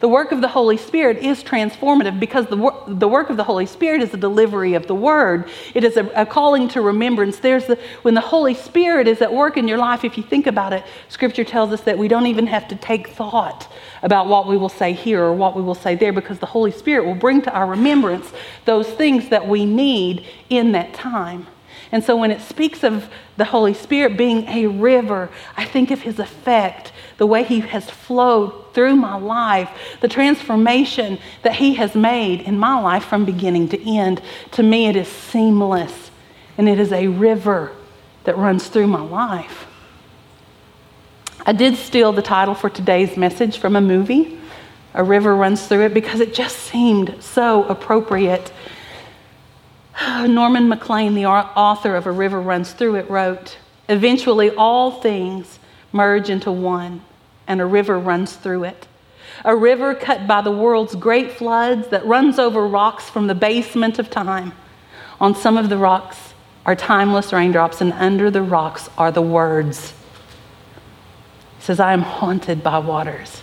The 0.00 0.08
work 0.08 0.30
of 0.30 0.40
the 0.40 0.48
Holy 0.48 0.76
Spirit 0.76 1.18
is 1.18 1.42
transformative 1.42 2.20
because 2.20 2.46
the, 2.46 2.56
wor- 2.56 2.84
the 2.86 3.08
work 3.08 3.30
of 3.30 3.36
the 3.36 3.42
Holy 3.42 3.66
Spirit 3.66 4.00
is 4.00 4.12
the 4.12 4.16
delivery 4.16 4.74
of 4.74 4.86
the 4.86 4.94
word. 4.94 5.50
It 5.74 5.82
is 5.82 5.96
a, 5.96 6.06
a 6.14 6.24
calling 6.24 6.68
to 6.68 6.80
remembrance. 6.80 7.38
There's 7.40 7.66
the, 7.66 7.80
when 8.02 8.14
the 8.14 8.20
Holy 8.20 8.54
Spirit 8.54 9.08
is 9.08 9.20
at 9.22 9.32
work 9.32 9.56
in 9.56 9.66
your 9.66 9.78
life, 9.78 10.04
if 10.04 10.16
you 10.16 10.22
think 10.22 10.46
about 10.46 10.72
it, 10.72 10.84
Scripture 11.08 11.42
tells 11.42 11.72
us 11.72 11.80
that 11.80 11.98
we 11.98 12.06
don't 12.06 12.28
even 12.28 12.46
have 12.46 12.68
to 12.68 12.76
take 12.76 13.08
thought 13.08 13.72
about 14.02 14.28
what 14.28 14.46
we 14.46 14.56
will 14.56 14.68
say 14.68 14.92
here 14.92 15.20
or 15.20 15.32
what 15.32 15.56
we 15.56 15.62
will 15.62 15.74
say 15.74 15.96
there 15.96 16.12
because 16.12 16.38
the 16.38 16.46
Holy 16.46 16.70
Spirit 16.70 17.04
will 17.04 17.16
bring 17.16 17.42
to 17.42 17.52
our 17.52 17.66
remembrance 17.66 18.32
those 18.66 18.86
things 18.86 19.30
that 19.30 19.48
we 19.48 19.66
need 19.66 20.24
in 20.48 20.70
that 20.72 20.94
time. 20.94 21.48
And 21.90 22.04
so 22.04 22.16
when 22.16 22.30
it 22.30 22.40
speaks 22.40 22.84
of 22.84 23.08
the 23.36 23.46
Holy 23.46 23.74
Spirit 23.74 24.16
being 24.16 24.46
a 24.46 24.66
river, 24.66 25.30
I 25.56 25.64
think 25.64 25.90
of 25.90 26.02
his 26.02 26.18
effect, 26.18 26.92
the 27.16 27.26
way 27.26 27.42
he 27.42 27.60
has 27.60 27.90
flowed 27.90 28.67
through 28.78 28.94
my 28.94 29.16
life, 29.16 29.68
the 30.02 30.06
transformation 30.06 31.18
that 31.42 31.56
He 31.56 31.74
has 31.74 31.96
made 31.96 32.42
in 32.42 32.56
my 32.56 32.78
life 32.80 33.04
from 33.04 33.24
beginning 33.24 33.70
to 33.70 33.92
end, 33.92 34.22
to 34.52 34.62
me 34.62 34.86
it 34.86 34.94
is 34.94 35.08
seamless 35.08 36.12
and 36.56 36.68
it 36.68 36.78
is 36.78 36.92
a 36.92 37.08
river 37.08 37.72
that 38.22 38.38
runs 38.38 38.68
through 38.68 38.86
my 38.86 39.00
life. 39.00 39.66
I 41.44 41.50
did 41.50 41.74
steal 41.74 42.12
the 42.12 42.22
title 42.22 42.54
for 42.54 42.70
today's 42.70 43.16
message 43.16 43.58
from 43.58 43.74
a 43.74 43.80
movie, 43.80 44.38
A 44.94 45.02
River 45.02 45.34
Runs 45.34 45.66
Through 45.66 45.86
It, 45.86 45.92
because 45.92 46.20
it 46.20 46.32
just 46.32 46.56
seemed 46.58 47.16
so 47.18 47.64
appropriate. 47.64 48.52
Norman 50.06 50.68
Maclean, 50.68 51.16
the 51.16 51.26
author 51.26 51.96
of 51.96 52.06
A 52.06 52.12
River 52.12 52.40
Runs 52.40 52.74
Through 52.74 52.94
It, 52.94 53.10
wrote 53.10 53.58
Eventually, 53.88 54.50
all 54.50 54.92
things 54.92 55.58
merge 55.90 56.30
into 56.30 56.52
one, 56.52 57.02
and 57.48 57.60
a 57.60 57.66
river 57.66 57.98
runs 57.98 58.34
through 58.34 58.64
it. 58.64 58.86
A 59.44 59.56
river 59.56 59.94
cut 59.94 60.28
by 60.28 60.40
the 60.42 60.52
world's 60.52 60.94
great 60.94 61.32
floods 61.32 61.88
that 61.88 62.06
runs 62.06 62.38
over 62.38 62.66
rocks 62.66 63.08
from 63.08 63.26
the 63.26 63.34
basement 63.34 63.98
of 63.98 64.10
time. 64.10 64.52
On 65.20 65.34
some 65.34 65.56
of 65.56 65.68
the 65.68 65.76
rocks 65.76 66.34
are 66.64 66.76
timeless 66.76 67.32
raindrops, 67.32 67.80
and 67.80 67.92
under 67.94 68.30
the 68.30 68.42
rocks 68.42 68.88
are 68.96 69.10
the 69.10 69.22
words. 69.22 69.92
He 71.56 71.64
says, 71.64 71.80
I 71.80 71.92
am 71.92 72.02
haunted 72.02 72.62
by 72.62 72.78
waters. 72.78 73.42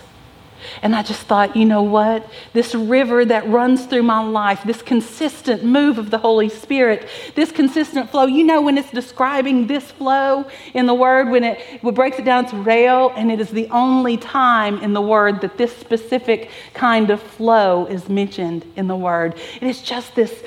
And 0.82 0.94
I 0.94 1.02
just 1.02 1.22
thought, 1.22 1.56
you 1.56 1.64
know 1.64 1.82
what? 1.82 2.28
This 2.52 2.74
river 2.74 3.24
that 3.24 3.48
runs 3.48 3.86
through 3.86 4.02
my 4.02 4.22
life, 4.22 4.62
this 4.64 4.82
consistent 4.82 5.64
move 5.64 5.98
of 5.98 6.10
the 6.10 6.18
Holy 6.18 6.48
Spirit, 6.48 7.08
this 7.34 7.52
consistent 7.52 8.10
flow, 8.10 8.26
you 8.26 8.44
know, 8.44 8.62
when 8.62 8.78
it's 8.78 8.90
describing 8.90 9.66
this 9.66 9.90
flow 9.90 10.46
in 10.74 10.86
the 10.86 10.94
Word, 10.94 11.30
when 11.30 11.44
it, 11.44 11.60
it 11.82 11.94
breaks 11.94 12.18
it 12.18 12.24
down 12.24 12.46
to 12.46 12.56
rail, 12.56 13.12
and 13.16 13.30
it 13.30 13.40
is 13.40 13.50
the 13.50 13.68
only 13.68 14.16
time 14.16 14.78
in 14.78 14.92
the 14.92 15.02
Word 15.02 15.40
that 15.40 15.56
this 15.58 15.76
specific 15.76 16.50
kind 16.74 17.10
of 17.10 17.22
flow 17.22 17.86
is 17.86 18.08
mentioned 18.08 18.70
in 18.76 18.86
the 18.88 18.96
Word. 18.96 19.34
It 19.60 19.68
is 19.68 19.82
just 19.82 20.14
this 20.14 20.42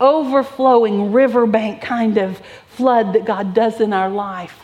overflowing 0.00 1.12
riverbank 1.12 1.80
kind 1.80 2.18
of 2.18 2.40
flood 2.68 3.14
that 3.14 3.24
God 3.24 3.54
does 3.54 3.80
in 3.80 3.92
our 3.92 4.10
life. 4.10 4.62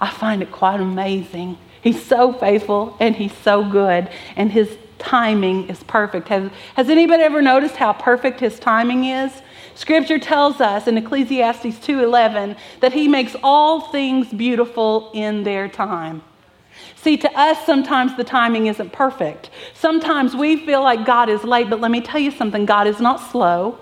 I 0.00 0.10
find 0.10 0.42
it 0.42 0.52
quite 0.52 0.80
amazing. 0.80 1.58
He's 1.88 2.04
so 2.04 2.34
faithful 2.34 2.94
and 3.00 3.16
he's 3.16 3.32
so 3.32 3.64
good, 3.64 4.10
and 4.36 4.52
his 4.52 4.76
timing 4.98 5.70
is 5.70 5.82
perfect. 5.84 6.28
Has, 6.28 6.50
has 6.74 6.90
anybody 6.90 7.22
ever 7.22 7.40
noticed 7.40 7.76
how 7.76 7.94
perfect 7.94 8.40
his 8.40 8.60
timing 8.60 9.06
is? 9.06 9.32
Scripture 9.74 10.18
tells 10.18 10.60
us 10.60 10.86
in 10.86 10.98
Ecclesiastes 10.98 11.78
2:11 11.78 12.56
that 12.80 12.92
he 12.92 13.08
makes 13.08 13.34
all 13.42 13.80
things 13.80 14.30
beautiful 14.30 15.10
in 15.14 15.44
their 15.44 15.66
time. 15.66 16.20
See, 16.96 17.16
to 17.16 17.30
us, 17.34 17.64
sometimes 17.64 18.14
the 18.18 18.24
timing 18.24 18.66
isn't 18.66 18.92
perfect. 18.92 19.48
Sometimes 19.72 20.36
we 20.36 20.56
feel 20.56 20.82
like 20.82 21.06
God 21.06 21.30
is 21.30 21.42
late, 21.42 21.70
but 21.70 21.80
let 21.80 21.90
me 21.90 22.02
tell 22.02 22.20
you 22.20 22.30
something 22.30 22.66
God 22.66 22.86
is 22.86 23.00
not 23.00 23.18
slow, 23.30 23.78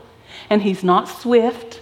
and 0.48 0.62
He's 0.62 0.84
not 0.84 1.08
swift, 1.08 1.80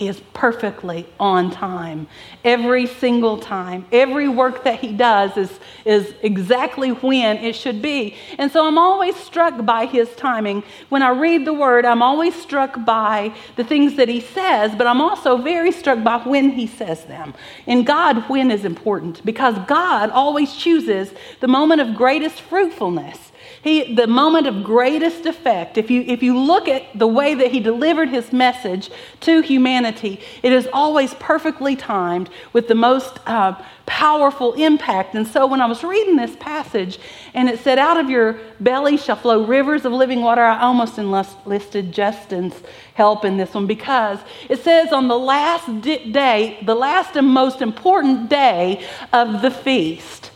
he 0.00 0.08
is 0.08 0.18
perfectly 0.32 1.06
on 1.20 1.50
time. 1.50 2.08
Every 2.42 2.86
single 2.86 3.36
time. 3.36 3.84
Every 3.92 4.28
work 4.28 4.64
that 4.64 4.80
he 4.80 4.94
does 4.94 5.36
is, 5.36 5.60
is 5.84 6.14
exactly 6.22 6.88
when 6.88 7.36
it 7.36 7.54
should 7.54 7.82
be. 7.82 8.16
And 8.38 8.50
so 8.50 8.66
I'm 8.66 8.78
always 8.78 9.14
struck 9.14 9.62
by 9.66 9.84
his 9.84 10.08
timing. 10.16 10.62
When 10.88 11.02
I 11.02 11.10
read 11.10 11.44
the 11.44 11.52
word, 11.52 11.84
I'm 11.84 12.00
always 12.00 12.34
struck 12.34 12.82
by 12.82 13.34
the 13.56 13.64
things 13.64 13.96
that 13.96 14.08
he 14.08 14.22
says, 14.22 14.74
but 14.74 14.86
I'm 14.86 15.02
also 15.02 15.36
very 15.36 15.70
struck 15.70 16.02
by 16.02 16.16
when 16.20 16.48
he 16.48 16.66
says 16.66 17.04
them. 17.04 17.34
In 17.66 17.84
God, 17.84 18.26
when 18.30 18.50
is 18.50 18.64
important 18.64 19.22
because 19.22 19.58
God 19.66 20.08
always 20.08 20.54
chooses 20.54 21.12
the 21.40 21.48
moment 21.48 21.82
of 21.82 21.94
greatest 21.94 22.40
fruitfulness. 22.40 23.29
He, 23.62 23.94
the 23.94 24.06
moment 24.06 24.46
of 24.46 24.64
greatest 24.64 25.26
effect, 25.26 25.76
if 25.76 25.90
you, 25.90 26.02
if 26.02 26.22
you 26.22 26.38
look 26.38 26.68
at 26.68 26.98
the 26.98 27.06
way 27.06 27.34
that 27.34 27.50
he 27.50 27.60
delivered 27.60 28.08
his 28.08 28.32
message 28.32 28.90
to 29.20 29.40
humanity, 29.42 30.20
it 30.42 30.52
is 30.52 30.68
always 30.72 31.14
perfectly 31.14 31.76
timed 31.76 32.30
with 32.52 32.68
the 32.68 32.74
most 32.74 33.18
uh, 33.26 33.60
powerful 33.86 34.54
impact. 34.54 35.14
And 35.14 35.26
so 35.26 35.46
when 35.46 35.60
I 35.60 35.66
was 35.66 35.82
reading 35.82 36.16
this 36.16 36.36
passage 36.36 36.98
and 37.34 37.48
it 37.48 37.58
said, 37.58 37.78
Out 37.78 37.98
of 37.98 38.08
your 38.08 38.38
belly 38.60 38.96
shall 38.96 39.16
flow 39.16 39.44
rivers 39.44 39.84
of 39.84 39.92
living 39.92 40.22
water, 40.22 40.42
I 40.42 40.60
almost 40.60 40.96
enlisted 40.96 41.92
Justin's 41.92 42.54
help 42.94 43.24
in 43.24 43.36
this 43.36 43.52
one 43.52 43.66
because 43.66 44.20
it 44.48 44.60
says 44.60 44.92
on 44.92 45.08
the 45.08 45.18
last 45.18 45.82
day, 45.82 46.58
the 46.64 46.74
last 46.74 47.16
and 47.16 47.28
most 47.28 47.60
important 47.60 48.30
day 48.30 48.86
of 49.12 49.42
the 49.42 49.50
feast. 49.50 50.30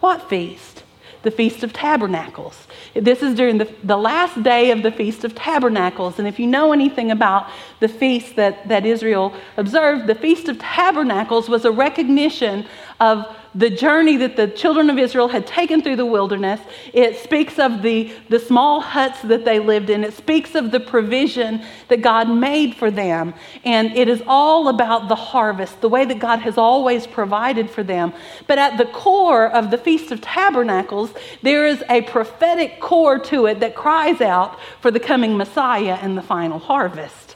What 0.00 0.28
feast? 0.28 0.84
The 1.22 1.30
Feast 1.30 1.62
of 1.62 1.72
Tabernacles. 1.72 2.66
This 2.94 3.22
is 3.22 3.34
during 3.34 3.58
the, 3.58 3.72
the 3.82 3.96
last 3.96 4.42
day 4.42 4.70
of 4.70 4.82
the 4.82 4.92
Feast 4.92 5.24
of 5.24 5.34
Tabernacles. 5.34 6.18
And 6.18 6.28
if 6.28 6.38
you 6.38 6.46
know 6.46 6.72
anything 6.72 7.10
about 7.10 7.50
the 7.80 7.88
feast 7.88 8.36
that, 8.36 8.68
that 8.68 8.86
Israel 8.86 9.34
observed, 9.56 10.06
the 10.06 10.14
Feast 10.14 10.48
of 10.48 10.58
Tabernacles 10.58 11.48
was 11.48 11.64
a 11.64 11.72
recognition 11.72 12.66
of 13.00 13.26
the 13.58 13.68
journey 13.68 14.16
that 14.18 14.36
the 14.36 14.46
children 14.46 14.88
of 14.88 14.98
Israel 14.98 15.26
had 15.26 15.44
taken 15.44 15.82
through 15.82 15.96
the 15.96 16.06
wilderness. 16.06 16.60
It 16.92 17.18
speaks 17.18 17.58
of 17.58 17.82
the, 17.82 18.12
the 18.28 18.38
small 18.38 18.80
huts 18.80 19.20
that 19.22 19.44
they 19.44 19.58
lived 19.58 19.90
in. 19.90 20.04
It 20.04 20.14
speaks 20.14 20.54
of 20.54 20.70
the 20.70 20.78
provision 20.78 21.62
that 21.88 22.00
God 22.00 22.30
made 22.30 22.76
for 22.76 22.88
them. 22.88 23.34
And 23.64 23.96
it 23.96 24.08
is 24.08 24.22
all 24.28 24.68
about 24.68 25.08
the 25.08 25.16
harvest, 25.16 25.80
the 25.80 25.88
way 25.88 26.04
that 26.04 26.20
God 26.20 26.38
has 26.38 26.56
always 26.56 27.08
provided 27.08 27.68
for 27.68 27.82
them. 27.82 28.12
But 28.46 28.58
at 28.58 28.78
the 28.78 28.86
core 28.86 29.48
of 29.50 29.72
the 29.72 29.78
Feast 29.78 30.12
of 30.12 30.20
Tabernacles, 30.20 31.12
there 31.42 31.66
is 31.66 31.82
a 31.90 32.02
prophetic 32.02 32.78
core 32.78 33.18
to 33.18 33.46
it 33.46 33.58
that 33.58 33.74
cries 33.74 34.20
out 34.20 34.56
for 34.80 34.92
the 34.92 35.00
coming 35.00 35.36
Messiah 35.36 35.98
and 36.00 36.16
the 36.16 36.22
final 36.22 36.60
harvest. 36.60 37.27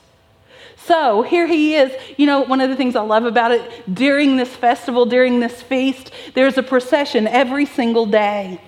So 0.85 1.23
here 1.23 1.47
he 1.47 1.77
is. 1.77 1.93
You 2.17 2.27
know, 2.27 2.41
one 2.41 2.61
of 2.61 2.71
the 2.71 2.77
things 2.77 2.97
I 2.97 3.03
love 3.03 3.25
about 3.25 3.53
it 3.53 3.95
during 3.95 4.37
this 4.37 4.55
festival, 4.55 5.07
during 5.07 5.41
this 5.41 5.63
feast, 5.63 6.11
there's 6.35 6.59
a 6.59 6.63
procession 6.63 7.27
every 7.27 7.67
single 7.67 8.07
day. 8.07 8.61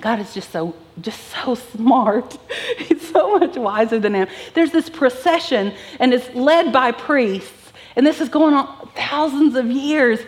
God 0.00 0.18
is 0.18 0.32
just 0.32 0.50
so 0.50 0.74
just 1.00 1.20
so 1.28 1.54
smart. 1.54 2.36
He's 2.78 3.08
so 3.08 3.38
much 3.38 3.56
wiser 3.56 3.98
than 3.98 4.14
him. 4.14 4.28
There's 4.54 4.70
this 4.70 4.90
procession 4.90 5.72
and 5.98 6.12
it's 6.12 6.28
led 6.34 6.72
by 6.72 6.92
priests. 6.92 7.72
And 7.96 8.06
this 8.06 8.20
is 8.20 8.28
going 8.28 8.54
on 8.54 8.88
thousands 8.94 9.56
of 9.56 9.70
years 9.70 10.20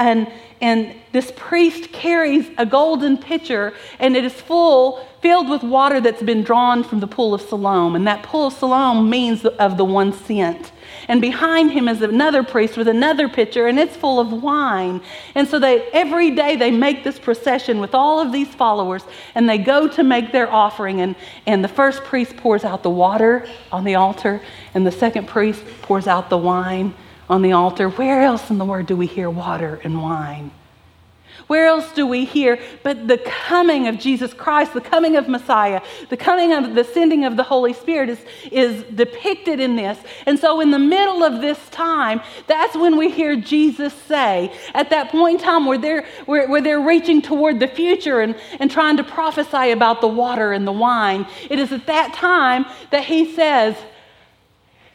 and 0.00 0.26
and 0.60 0.94
this 1.12 1.32
priest 1.36 1.90
carries 1.92 2.50
a 2.58 2.66
golden 2.66 3.16
pitcher 3.16 3.72
and 3.98 4.16
it 4.16 4.24
is 4.24 4.32
full 4.32 5.06
filled 5.22 5.48
with 5.48 5.62
water 5.62 6.00
that's 6.00 6.22
been 6.22 6.42
drawn 6.42 6.82
from 6.82 7.00
the 7.00 7.06
pool 7.06 7.34
of 7.34 7.42
Siloam. 7.42 7.94
And 7.94 8.06
that 8.06 8.22
pool 8.22 8.46
of 8.46 8.54
Siloam 8.54 9.10
means 9.10 9.44
of 9.44 9.76
the 9.76 9.84
one 9.84 10.12
sent 10.12 10.72
and 11.08 11.20
behind 11.20 11.72
him 11.72 11.88
is 11.88 12.02
another 12.02 12.42
priest 12.42 12.76
with 12.76 12.88
another 12.88 13.28
pitcher 13.28 13.66
and 13.66 13.78
it's 13.78 13.96
full 13.96 14.18
of 14.18 14.42
wine. 14.42 15.00
And 15.34 15.46
so 15.46 15.58
they 15.58 15.82
every 15.92 16.30
day 16.30 16.56
they 16.56 16.70
make 16.70 17.04
this 17.04 17.18
procession 17.18 17.80
with 17.80 17.94
all 17.94 18.20
of 18.20 18.32
these 18.32 18.48
followers 18.48 19.02
and 19.34 19.48
they 19.48 19.58
go 19.58 19.88
to 19.88 20.02
make 20.02 20.32
their 20.32 20.50
offering. 20.50 21.00
And 21.00 21.16
and 21.46 21.62
the 21.62 21.68
first 21.68 22.04
priest 22.04 22.36
pours 22.36 22.64
out 22.64 22.82
the 22.82 22.90
water 22.90 23.46
on 23.70 23.84
the 23.84 23.94
altar 23.94 24.40
and 24.74 24.86
the 24.86 24.92
second 24.92 25.28
priest 25.28 25.62
pours 25.82 26.06
out 26.06 26.30
the 26.30 26.38
wine 26.38 26.94
on 27.30 27.40
the 27.40 27.52
altar. 27.52 27.88
Where 27.88 28.20
else 28.20 28.50
in 28.50 28.58
the 28.58 28.64
Word 28.64 28.86
do 28.86 28.96
we 28.96 29.06
hear 29.06 29.30
water 29.30 29.80
and 29.84 30.02
wine? 30.02 30.50
Where 31.46 31.66
else 31.66 31.90
do 31.92 32.06
we 32.06 32.24
hear 32.24 32.60
but 32.84 33.08
the 33.08 33.18
coming 33.18 33.88
of 33.88 33.98
Jesus 33.98 34.32
Christ, 34.32 34.72
the 34.72 34.80
coming 34.80 35.16
of 35.16 35.28
Messiah, 35.28 35.80
the 36.08 36.16
coming 36.16 36.52
of 36.52 36.74
the 36.74 36.84
sending 36.84 37.24
of 37.24 37.36
the 37.36 37.42
Holy 37.42 37.72
Spirit 37.72 38.08
is, 38.08 38.24
is 38.52 38.84
depicted 38.94 39.58
in 39.58 39.74
this. 39.74 39.98
And 40.26 40.38
so, 40.38 40.60
in 40.60 40.70
the 40.70 40.78
middle 40.78 41.24
of 41.24 41.40
this 41.40 41.58
time, 41.70 42.20
that's 42.46 42.76
when 42.76 42.96
we 42.96 43.10
hear 43.10 43.34
Jesus 43.34 43.92
say, 43.92 44.52
at 44.74 44.90
that 44.90 45.10
point 45.10 45.40
in 45.40 45.44
time 45.44 45.66
where 45.66 45.78
they're, 45.78 46.06
where, 46.26 46.48
where 46.48 46.60
they're 46.60 46.80
reaching 46.80 47.20
toward 47.20 47.58
the 47.58 47.68
future 47.68 48.20
and, 48.20 48.36
and 48.60 48.70
trying 48.70 48.96
to 48.98 49.04
prophesy 49.04 49.72
about 49.72 50.00
the 50.00 50.08
water 50.08 50.52
and 50.52 50.66
the 50.66 50.72
wine, 50.72 51.26
it 51.48 51.58
is 51.58 51.72
at 51.72 51.86
that 51.86 52.14
time 52.14 52.64
that 52.90 53.04
he 53.04 53.34
says, 53.34 53.76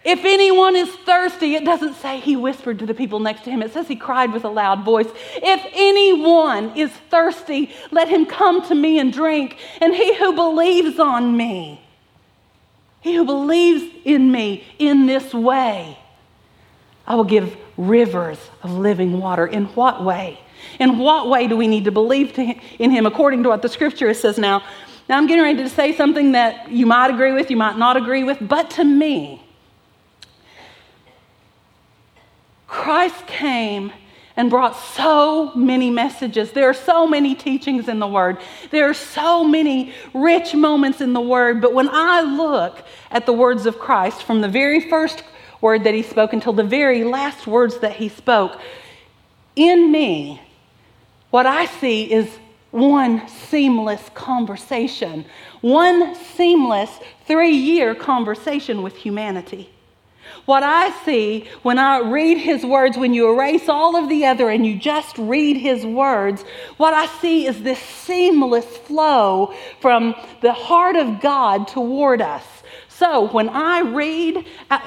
if 0.06 0.24
anyone 0.24 0.76
is 0.76 0.90
thirsty, 0.98 1.56
it 1.56 1.66
doesn't 1.66 1.96
say 1.96 2.20
he 2.20 2.36
whispered 2.36 2.78
to 2.80 2.86
the 2.86 2.94
people 2.94 3.20
next 3.20 3.44
to 3.46 3.50
him. 3.50 3.64
It 3.64 3.74
says 3.74 3.88
he 3.88 3.96
cried 3.96 4.32
with 4.32 4.46
a 4.46 4.50
loud 4.50 4.86
voice. 4.86 5.08
If 5.36 5.66
anyone 5.74 6.78
is 6.78 6.92
thirsty, 7.10 7.74
let 7.90 8.08
him 8.08 8.28
come 8.28 8.62
to 8.68 8.76
me 8.76 9.00
and 9.00 9.12
drink. 9.12 9.58
And 9.82 9.96
he 9.96 10.16
who 10.16 10.34
believes 10.34 11.00
on 11.00 11.36
me, 11.36 11.82
he 13.02 13.16
who 13.16 13.26
believes 13.26 13.84
in 14.06 14.32
me 14.32 14.64
in 14.78 15.08
this 15.08 15.34
way, 15.34 15.98
I 17.08 17.16
will 17.16 17.24
give 17.24 17.58
rivers 17.76 18.38
of 18.62 18.74
living 18.74 19.20
water. 19.20 19.48
In 19.48 19.66
what 19.70 20.04
way? 20.04 20.40
In 20.80 21.00
what 21.00 21.30
way 21.30 21.48
do 21.48 21.58
we 21.58 21.68
need 21.68 21.86
to 21.86 21.92
believe 21.92 22.34
to 22.34 22.46
him, 22.46 22.62
in 22.78 22.92
him 22.92 23.08
according 23.08 23.42
to 23.44 23.50
what 23.50 23.64
the 23.64 23.70
scripture 23.70 24.14
says 24.14 24.38
now? 24.38 24.64
Now, 25.10 25.18
I'm 25.18 25.28
getting 25.28 25.44
ready 25.44 25.64
to 25.64 25.70
say 25.70 25.96
something 25.96 26.32
that 26.34 26.72
you 26.72 26.86
might 26.86 27.10
agree 27.12 27.32
with, 27.32 27.50
you 27.50 27.58
might 27.58 27.78
not 27.78 27.98
agree 27.98 28.24
with, 28.24 28.38
but 28.42 28.70
to 28.72 28.84
me, 28.84 29.45
Christ 32.86 33.26
came 33.26 33.92
and 34.36 34.48
brought 34.48 34.76
so 34.76 35.52
many 35.56 35.90
messages. 35.90 36.52
There 36.52 36.70
are 36.70 36.74
so 36.76 37.08
many 37.08 37.34
teachings 37.34 37.88
in 37.88 37.98
the 37.98 38.06
Word. 38.06 38.38
There 38.70 38.88
are 38.88 38.94
so 38.94 39.44
many 39.44 39.92
rich 40.14 40.54
moments 40.54 41.02
in 41.02 41.14
the 41.14 41.20
Word. 41.20 41.62
But 41.62 41.74
when 41.74 41.90
I 41.90 42.22
look 42.22 42.86
at 43.10 43.26
the 43.26 43.34
words 43.34 43.66
of 43.66 43.80
Christ 43.80 44.22
from 44.22 44.42
the 44.42 44.48
very 44.48 44.80
first 44.88 45.24
word 45.62 45.84
that 45.86 45.96
He 45.96 46.04
spoke 46.04 46.32
until 46.32 46.54
the 46.54 46.64
very 46.64 47.04
last 47.04 47.48
words 47.48 47.80
that 47.80 47.96
He 47.96 48.08
spoke, 48.08 48.62
in 49.56 49.92
me, 49.92 50.40
what 51.32 51.48
I 51.48 51.66
see 51.66 52.14
is 52.14 52.38
one 52.70 53.28
seamless 53.28 54.12
conversation, 54.14 55.26
one 55.62 56.14
seamless 56.14 56.92
three 57.26 57.56
year 57.56 57.96
conversation 57.96 58.84
with 58.84 58.96
humanity. 58.96 59.72
What 60.46 60.64
I 60.64 60.92
see 61.04 61.48
when 61.64 61.80
I 61.80 62.00
read 62.00 62.38
his 62.38 62.66
words, 62.66 62.98
when 62.98 63.14
you 63.14 63.34
erase 63.34 63.68
all 63.68 63.96
of 63.96 64.10
the 64.10 64.26
other 64.26 64.50
and 64.50 64.66
you 64.66 64.78
just 64.78 65.18
read 65.18 65.58
his 65.58 65.86
words, 65.86 66.44
what 66.78 66.94
I 66.94 67.08
see 67.20 67.48
is 67.48 67.64
this 67.64 67.80
seamless 67.80 68.66
flow 68.66 69.54
from 69.82 70.16
the 70.42 70.54
heart 70.54 70.96
of 70.96 71.22
God 71.22 71.68
toward 71.68 72.22
us. 72.22 72.44
So 72.90 73.28
when 73.28 73.50
I 73.50 73.82
read, 73.82 74.46
uh, 74.72 74.80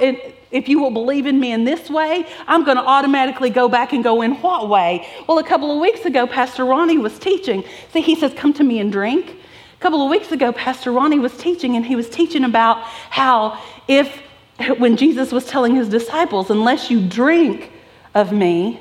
if 0.50 0.68
you 0.68 0.80
will 0.80 0.90
believe 0.90 1.26
in 1.26 1.38
me 1.38 1.52
in 1.52 1.64
this 1.64 1.90
way, 1.90 2.24
I'm 2.46 2.64
going 2.64 2.78
to 2.78 2.82
automatically 2.82 3.50
go 3.50 3.68
back 3.68 3.92
and 3.92 4.02
go 4.02 4.22
in 4.22 4.32
what 4.36 4.68
way? 4.68 5.06
Well, 5.26 5.38
a 5.38 5.44
couple 5.44 5.70
of 5.70 5.78
weeks 5.78 6.06
ago, 6.06 6.26
Pastor 6.26 6.64
Ronnie 6.64 6.96
was 6.96 7.18
teaching. 7.18 7.64
See, 7.92 8.00
he 8.00 8.14
says, 8.14 8.32
Come 8.34 8.54
to 8.54 8.64
me 8.64 8.78
and 8.78 8.90
drink. 8.90 9.36
A 9.74 9.80
couple 9.80 10.02
of 10.02 10.10
weeks 10.10 10.32
ago, 10.32 10.52
Pastor 10.52 10.90
Ronnie 10.90 11.18
was 11.18 11.36
teaching, 11.36 11.76
and 11.76 11.84
he 11.84 11.96
was 11.96 12.08
teaching 12.08 12.44
about 12.44 12.82
how 13.10 13.62
if 13.86 14.22
when 14.78 14.96
Jesus 14.96 15.32
was 15.32 15.46
telling 15.46 15.76
his 15.76 15.88
disciples, 15.88 16.50
unless 16.50 16.90
you 16.90 17.06
drink 17.06 17.72
of 18.14 18.32
me 18.32 18.80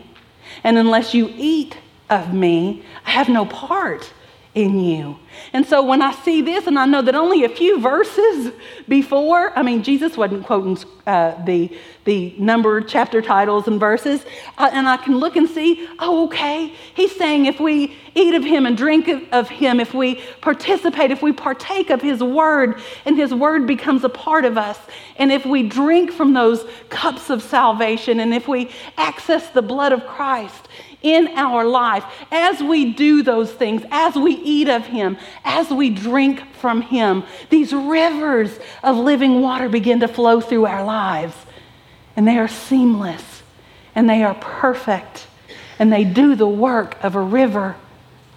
and 0.64 0.78
unless 0.78 1.14
you 1.14 1.32
eat 1.36 1.78
of 2.10 2.34
me, 2.34 2.84
I 3.06 3.12
have 3.12 3.30
no 3.30 3.46
part 3.46 4.12
in 4.58 4.80
you. 4.80 5.20
And 5.54 5.64
so 5.68 5.84
when 5.84 6.02
I 6.02 6.12
see 6.12 6.42
this, 6.42 6.66
and 6.66 6.80
I 6.80 6.88
know 6.88 7.04
that 7.04 7.14
only 7.14 7.44
a 7.44 7.50
few 7.50 7.80
verses 7.80 8.52
before, 8.88 9.56
I 9.56 9.62
mean, 9.62 9.84
Jesus 9.84 10.18
wasn't 10.18 10.48
quoting 10.48 10.80
uh, 11.06 11.44
the, 11.46 11.78
the 12.06 12.34
numbered 12.40 12.88
chapter 12.88 13.22
titles 13.22 13.68
and 13.68 13.80
verses, 13.80 14.26
uh, 14.58 14.72
and 14.74 14.90
I 14.90 14.98
can 14.98 15.20
look 15.20 15.36
and 15.36 15.48
see, 15.48 15.88
oh, 16.00 16.26
okay, 16.26 16.74
he's 16.96 17.16
saying 17.16 17.46
if 17.46 17.60
we 17.60 17.96
eat 18.16 18.34
of 18.34 18.44
him 18.44 18.66
and 18.66 18.76
drink 18.76 19.08
of 19.32 19.48
him, 19.48 19.80
if 19.80 19.94
we 19.94 20.16
participate, 20.42 21.12
if 21.12 21.22
we 21.22 21.32
partake 21.32 21.92
of 21.92 22.02
his 22.02 22.24
word, 22.24 22.82
and 23.06 23.16
his 23.16 23.32
word 23.32 23.68
becomes 23.68 24.04
a 24.04 24.10
part 24.10 24.44
of 24.44 24.58
us, 24.58 24.80
and 25.18 25.32
if 25.32 25.46
we 25.46 25.62
drink 25.62 26.12
from 26.12 26.34
those 26.34 26.66
cups 26.90 27.30
of 27.30 27.44
salvation, 27.44 28.20
and 28.20 28.34
if 28.34 28.48
we 28.48 28.72
access 28.98 29.52
the 29.52 29.62
blood 29.62 29.92
of 29.92 30.04
Christ, 30.08 30.68
in 31.08 31.28
our 31.38 31.64
life, 31.64 32.04
as 32.32 32.62
we 32.62 32.94
do 32.94 33.24
those 33.24 33.52
things, 33.52 33.84
as 33.92 34.16
we 34.16 34.34
eat 34.34 34.68
of 34.68 34.86
Him, 34.86 35.18
as 35.44 35.70
we 35.70 35.90
drink 35.90 36.56
from 36.56 36.82
Him, 36.82 37.24
these 37.50 37.72
rivers 37.74 38.58
of 38.84 38.98
living 38.98 39.42
water 39.42 39.70
begin 39.70 40.00
to 40.02 40.08
flow 40.08 40.42
through 40.42 40.66
our 40.66 40.84
lives. 40.84 41.36
And 42.16 42.28
they 42.28 42.38
are 42.38 42.48
seamless 42.48 43.44
and 43.96 44.10
they 44.10 44.24
are 44.24 44.36
perfect 44.36 45.28
and 45.80 45.94
they 45.94 46.04
do 46.04 46.36
the 46.36 46.48
work 46.48 47.02
of 47.04 47.16
a 47.16 47.22
river. 47.22 47.76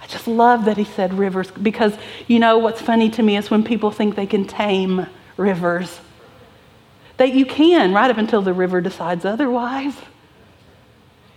I 0.03 0.07
just 0.07 0.29
love 0.29 0.67
that 0.67 0.77
He 0.77 0.85
said 0.85 1.15
rivers 1.15 1.51
because 1.51 1.95
you 2.27 2.39
know 2.39 2.59
what's 2.59 2.81
funny 2.81 3.11
to 3.11 3.23
me 3.23 3.37
is 3.37 3.51
when 3.51 3.65
people 3.65 3.91
think 3.91 4.15
they 4.15 4.27
can 4.27 4.47
tame 4.47 5.07
rivers. 5.37 6.01
That 7.17 7.33
you 7.35 7.45
can, 7.45 7.93
right 7.93 8.11
up 8.11 8.17
until 8.17 8.43
the 8.43 8.53
river 8.53 8.81
decides 8.81 9.25
otherwise. 9.25 9.95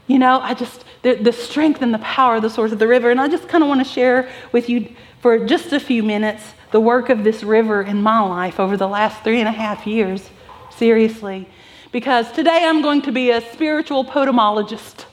You 0.08 0.20
know, 0.20 0.40
I 0.40 0.54
just, 0.54 0.84
the, 1.04 1.16
the 1.16 1.32
strength 1.32 1.82
and 1.82 1.94
the 1.94 2.00
power 2.00 2.38
of 2.38 2.42
the 2.42 2.50
source 2.50 2.72
of 2.72 2.80
the 2.80 2.88
river. 2.88 3.12
And 3.12 3.22
I 3.22 3.28
just 3.28 3.48
kind 3.48 3.64
of 3.64 3.68
want 3.68 3.86
to 3.86 3.90
share 3.90 4.30
with 4.52 4.70
you 4.70 4.94
for 5.22 5.46
just 5.46 5.72
a 5.72 5.80
few 5.80 6.02
minutes 6.02 6.44
the 6.72 6.82
work 6.82 7.10
of 7.10 7.24
this 7.24 7.44
river 7.44 7.84
in 7.84 8.02
my 8.02 8.20
life 8.22 8.60
over 8.60 8.76
the 8.76 8.88
last 8.88 9.24
three 9.24 9.40
and 9.40 9.48
a 9.48 9.52
half 9.52 9.86
years. 9.86 10.30
Seriously. 10.72 11.48
Because 11.92 12.32
today 12.32 12.64
I'm 12.64 12.82
going 12.82 13.04
to 13.04 13.12
be 13.12 13.30
a 13.30 13.42
spiritual 13.52 14.04
potamologist. 14.04 15.06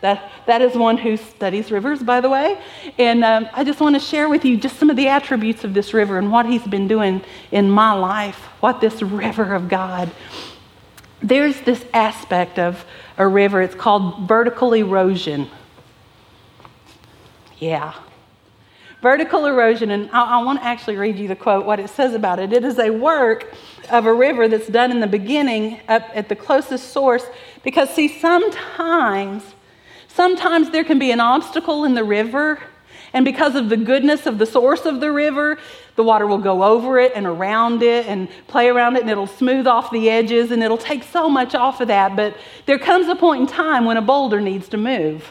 That, 0.00 0.30
that 0.46 0.62
is 0.62 0.76
one 0.76 0.96
who 0.96 1.16
studies 1.16 1.72
rivers, 1.72 2.02
by 2.02 2.20
the 2.20 2.30
way. 2.30 2.60
And 2.98 3.24
um, 3.24 3.48
I 3.52 3.64
just 3.64 3.80
want 3.80 3.96
to 3.96 4.00
share 4.00 4.28
with 4.28 4.44
you 4.44 4.56
just 4.56 4.78
some 4.78 4.90
of 4.90 4.96
the 4.96 5.08
attributes 5.08 5.64
of 5.64 5.74
this 5.74 5.92
river 5.92 6.18
and 6.18 6.30
what 6.30 6.46
he's 6.46 6.62
been 6.62 6.86
doing 6.86 7.24
in 7.50 7.68
my 7.68 7.92
life, 7.92 8.36
what 8.60 8.80
this 8.80 9.02
river 9.02 9.54
of 9.54 9.68
God. 9.68 10.08
There's 11.22 11.60
this 11.62 11.84
aspect 11.92 12.58
of 12.58 12.84
a 13.16 13.26
river. 13.26 13.60
It's 13.62 13.74
called 13.74 14.28
vertical 14.28 14.72
erosion. 14.72 15.48
Yeah. 17.58 17.94
Vertical 19.02 19.46
erosion, 19.46 19.90
and 19.90 20.10
I, 20.12 20.38
I 20.38 20.44
want 20.44 20.60
to 20.60 20.64
actually 20.64 20.96
read 20.96 21.18
you 21.18 21.28
the 21.28 21.36
quote, 21.36 21.66
what 21.66 21.80
it 21.80 21.90
says 21.90 22.14
about 22.14 22.38
it. 22.38 22.52
It 22.52 22.64
is 22.64 22.78
a 22.78 22.90
work 22.90 23.52
of 23.90 24.06
a 24.06 24.12
river 24.12 24.48
that's 24.48 24.66
done 24.68 24.90
in 24.90 25.00
the 25.00 25.06
beginning 25.06 25.80
up 25.88 26.02
at 26.14 26.28
the 26.28 26.36
closest 26.36 26.92
source 26.92 27.24
because, 27.62 27.90
see, 27.94 28.08
sometimes, 28.08 29.42
sometimes 30.08 30.70
there 30.70 30.84
can 30.84 30.98
be 30.98 31.10
an 31.10 31.20
obstacle 31.20 31.84
in 31.84 31.94
the 31.94 32.04
river 32.04 32.60
and 33.12 33.24
because 33.24 33.54
of 33.54 33.68
the 33.68 33.76
goodness 33.76 34.26
of 34.26 34.38
the 34.38 34.46
source 34.46 34.84
of 34.84 35.00
the 35.00 35.10
river, 35.10 35.58
the 35.98 36.04
water 36.04 36.28
will 36.28 36.38
go 36.38 36.62
over 36.62 37.00
it 37.00 37.10
and 37.16 37.26
around 37.26 37.82
it 37.82 38.06
and 38.06 38.28
play 38.46 38.68
around 38.68 38.94
it 38.94 39.00
and 39.00 39.10
it'll 39.10 39.26
smooth 39.26 39.66
off 39.66 39.90
the 39.90 40.08
edges 40.08 40.52
and 40.52 40.62
it'll 40.62 40.78
take 40.78 41.02
so 41.02 41.28
much 41.28 41.56
off 41.56 41.80
of 41.80 41.88
that. 41.88 42.14
But 42.14 42.36
there 42.66 42.78
comes 42.78 43.08
a 43.08 43.16
point 43.16 43.40
in 43.40 43.46
time 43.48 43.84
when 43.84 43.96
a 43.96 44.00
boulder 44.00 44.40
needs 44.40 44.68
to 44.68 44.76
move 44.76 45.28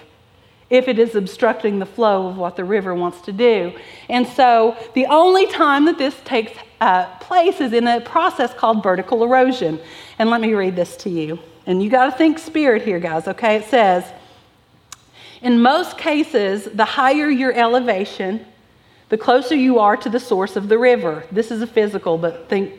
if 0.69 0.89
it 0.89 0.99
is 0.99 1.15
obstructing 1.15 1.79
the 1.79 1.85
flow 1.85 2.27
of 2.27 2.37
what 2.37 2.57
the 2.57 2.65
river 2.65 2.93
wants 2.93 3.21
to 3.21 3.31
do. 3.31 3.71
And 4.09 4.27
so 4.27 4.75
the 4.93 5.05
only 5.05 5.47
time 5.47 5.85
that 5.85 5.97
this 5.97 6.19
takes 6.25 6.51
uh, 6.81 7.05
place 7.19 7.61
is 7.61 7.71
in 7.71 7.87
a 7.87 8.01
process 8.01 8.53
called 8.53 8.83
vertical 8.83 9.23
erosion. 9.23 9.79
And 10.19 10.29
let 10.29 10.41
me 10.41 10.53
read 10.53 10.75
this 10.75 10.97
to 10.97 11.09
you. 11.09 11.39
And 11.65 11.81
you 11.81 11.89
got 11.89 12.07
to 12.07 12.11
think 12.11 12.39
spirit 12.39 12.81
here, 12.81 12.99
guys, 12.99 13.25
okay? 13.29 13.55
It 13.55 13.63
says, 13.63 14.03
in 15.41 15.61
most 15.61 15.97
cases, 15.97 16.65
the 16.65 16.83
higher 16.83 17.29
your 17.29 17.53
elevation, 17.53 18.45
the 19.09 19.17
closer 19.17 19.55
you 19.55 19.79
are 19.79 19.97
to 19.97 20.09
the 20.09 20.19
source 20.19 20.55
of 20.55 20.67
the 20.67 20.77
river. 20.77 21.23
This 21.31 21.51
is 21.51 21.61
a 21.61 21.67
physical, 21.67 22.17
but 22.17 22.49
think 22.49 22.73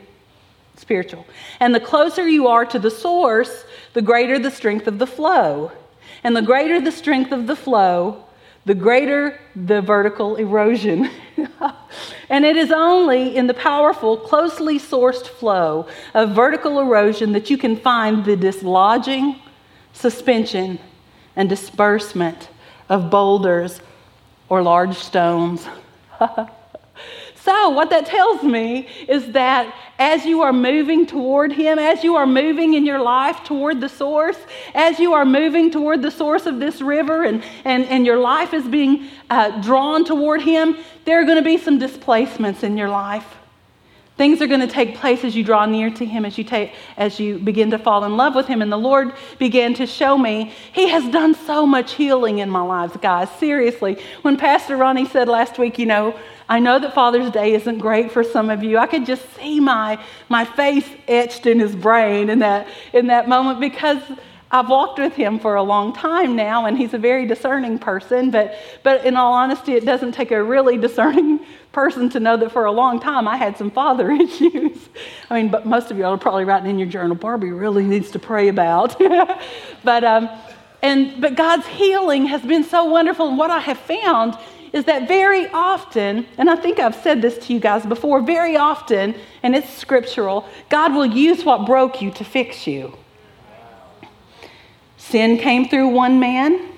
spiritual. 0.75 1.25
And 1.59 1.73
the 1.73 1.79
closer 1.79 2.27
you 2.27 2.47
are 2.47 2.65
to 2.65 2.79
the 2.79 2.91
source, 2.91 3.65
the 3.93 4.01
greater 4.01 4.39
the 4.39 4.51
strength 4.51 4.87
of 4.87 4.99
the 4.99 5.07
flow. 5.07 5.71
And 6.23 6.35
the 6.35 6.41
greater 6.41 6.79
the 6.79 6.91
strength 6.91 7.31
of 7.31 7.47
the 7.47 7.55
flow, 7.55 8.25
the 8.65 8.75
greater 8.75 9.39
the 9.55 9.81
vertical 9.81 10.35
erosion. 10.35 11.09
and 12.29 12.45
it 12.45 12.57
is 12.57 12.71
only 12.71 13.35
in 13.35 13.47
the 13.47 13.53
powerful, 13.53 14.17
closely 14.17 14.77
sourced 14.77 15.27
flow 15.27 15.87
of 16.13 16.31
vertical 16.31 16.79
erosion 16.79 17.31
that 17.31 17.49
you 17.49 17.57
can 17.57 17.75
find 17.75 18.25
the 18.25 18.35
dislodging, 18.35 19.35
suspension, 19.93 20.77
and 21.35 21.49
disbursement 21.49 22.49
of 22.89 23.09
boulders 23.09 23.81
or 24.49 24.61
large 24.61 24.97
stones. 24.97 25.65
so, 27.35 27.69
what 27.69 27.89
that 27.89 28.05
tells 28.05 28.43
me 28.43 28.87
is 29.07 29.31
that 29.31 29.73
as 29.97 30.25
you 30.25 30.41
are 30.41 30.53
moving 30.53 31.05
toward 31.05 31.51
Him, 31.51 31.79
as 31.79 32.03
you 32.03 32.15
are 32.15 32.27
moving 32.27 32.73
in 32.73 32.85
your 32.85 33.01
life 33.01 33.43
toward 33.43 33.81
the 33.81 33.89
source, 33.89 34.37
as 34.73 34.99
you 34.99 35.13
are 35.13 35.25
moving 35.25 35.71
toward 35.71 36.01
the 36.01 36.11
source 36.11 36.45
of 36.45 36.59
this 36.59 36.81
river 36.81 37.23
and, 37.23 37.43
and, 37.65 37.85
and 37.85 38.05
your 38.05 38.17
life 38.17 38.53
is 38.53 38.65
being 38.65 39.07
uh, 39.29 39.61
drawn 39.61 40.05
toward 40.05 40.41
Him, 40.41 40.77
there 41.05 41.21
are 41.21 41.25
going 41.25 41.37
to 41.37 41.43
be 41.43 41.57
some 41.57 41.79
displacements 41.79 42.63
in 42.63 42.77
your 42.77 42.89
life. 42.89 43.38
Things 44.19 44.41
are 44.41 44.47
going 44.47 44.59
to 44.59 44.67
take 44.67 44.97
place 44.97 45.23
as 45.23 45.33
you 45.33 45.45
draw 45.45 45.65
near 45.65 45.89
to 45.91 46.05
Him, 46.05 46.25
as 46.25 46.37
you, 46.37 46.43
take, 46.43 46.73
as 46.97 47.21
you 47.21 47.39
begin 47.39 47.71
to 47.71 47.79
fall 47.79 48.03
in 48.03 48.17
love 48.17 48.35
with 48.35 48.47
Him. 48.47 48.61
And 48.61 48.69
the 48.69 48.75
Lord 48.75 49.13
began 49.37 49.73
to 49.75 49.87
show 49.87 50.17
me 50.17 50.51
He 50.73 50.89
has 50.89 51.09
done 51.09 51.33
so 51.33 51.65
much 51.65 51.93
healing 51.93 52.39
in 52.39 52.49
my 52.49 52.59
lives, 52.59 52.97
guys. 52.97 53.29
Seriously. 53.39 53.97
When 54.23 54.35
Pastor 54.35 54.75
Ronnie 54.75 55.05
said 55.05 55.29
last 55.29 55.57
week, 55.57 55.79
you 55.79 55.85
know, 55.85 56.19
I 56.49 56.59
know 56.59 56.79
that 56.79 56.93
Father's 56.93 57.31
Day 57.31 57.53
isn't 57.53 57.79
great 57.79 58.11
for 58.11 58.25
some 58.25 58.49
of 58.49 58.61
you. 58.61 58.77
I 58.77 58.87
could 58.87 59.05
just 59.05 59.23
see 59.37 59.61
my, 59.61 60.03
my 60.27 60.43
face 60.43 60.89
etched 61.07 61.45
in 61.45 61.57
his 61.57 61.73
brain 61.73 62.29
in 62.29 62.39
that, 62.39 62.67
in 62.91 63.07
that 63.07 63.29
moment 63.29 63.61
because 63.61 64.01
I've 64.51 64.67
walked 64.67 64.97
with 64.97 65.13
him 65.13 65.39
for 65.39 65.55
a 65.55 65.61
long 65.61 65.93
time 65.93 66.35
now, 66.35 66.65
and 66.65 66.75
he's 66.75 66.95
a 66.95 66.97
very 66.97 67.27
discerning 67.27 67.77
person. 67.77 68.31
But, 68.31 68.55
but 68.81 69.05
in 69.05 69.15
all 69.15 69.33
honesty, 69.33 69.73
it 69.73 69.85
doesn't 69.85 70.13
take 70.13 70.31
a 70.31 70.43
really 70.43 70.77
discerning 70.77 71.39
person 71.71 72.09
to 72.09 72.19
know 72.19 72.35
that 72.37 72.51
for 72.51 72.65
a 72.65 72.71
long 72.71 72.99
time 72.99 73.27
I 73.27 73.37
had 73.37 73.57
some 73.57 73.69
father 73.69 74.11
issues. 74.11 74.89
I 75.29 75.35
mean, 75.35 75.51
but 75.51 75.67
most 75.67 75.91
of 75.91 75.97
you 75.97 76.05
are 76.05 76.17
probably 76.17 76.45
writing 76.45 76.71
in 76.71 76.79
your 76.79 76.87
journal, 76.87 77.15
Barbie 77.15 77.51
really 77.51 77.83
needs 77.83 78.09
to 78.11 78.19
pray 78.19 78.47
about. 78.47 78.97
but, 79.83 80.03
um, 80.03 80.29
and, 80.81 81.21
but 81.21 81.35
God's 81.35 81.67
healing 81.67 82.25
has 82.25 82.41
been 82.41 82.63
so 82.63 82.85
wonderful. 82.85 83.27
And 83.27 83.37
what 83.37 83.51
I 83.51 83.59
have 83.59 83.77
found 83.77 84.35
is 84.73 84.85
that 84.85 85.07
very 85.07 85.47
often, 85.49 86.25
and 86.39 86.49
I 86.49 86.55
think 86.55 86.79
I've 86.79 86.95
said 86.95 87.21
this 87.21 87.37
to 87.45 87.53
you 87.53 87.59
guys 87.59 87.85
before, 87.85 88.21
very 88.21 88.55
often, 88.55 89.15
and 89.43 89.55
it's 89.55 89.69
scriptural, 89.69 90.47
God 90.69 90.93
will 90.93 91.05
use 91.05 91.43
what 91.43 91.67
broke 91.67 92.01
you 92.01 92.09
to 92.11 92.23
fix 92.23 92.65
you. 92.65 92.97
Sin 94.99 95.37
came 95.37 95.67
through 95.67 95.87
one 95.87 96.19
man, 96.19 96.69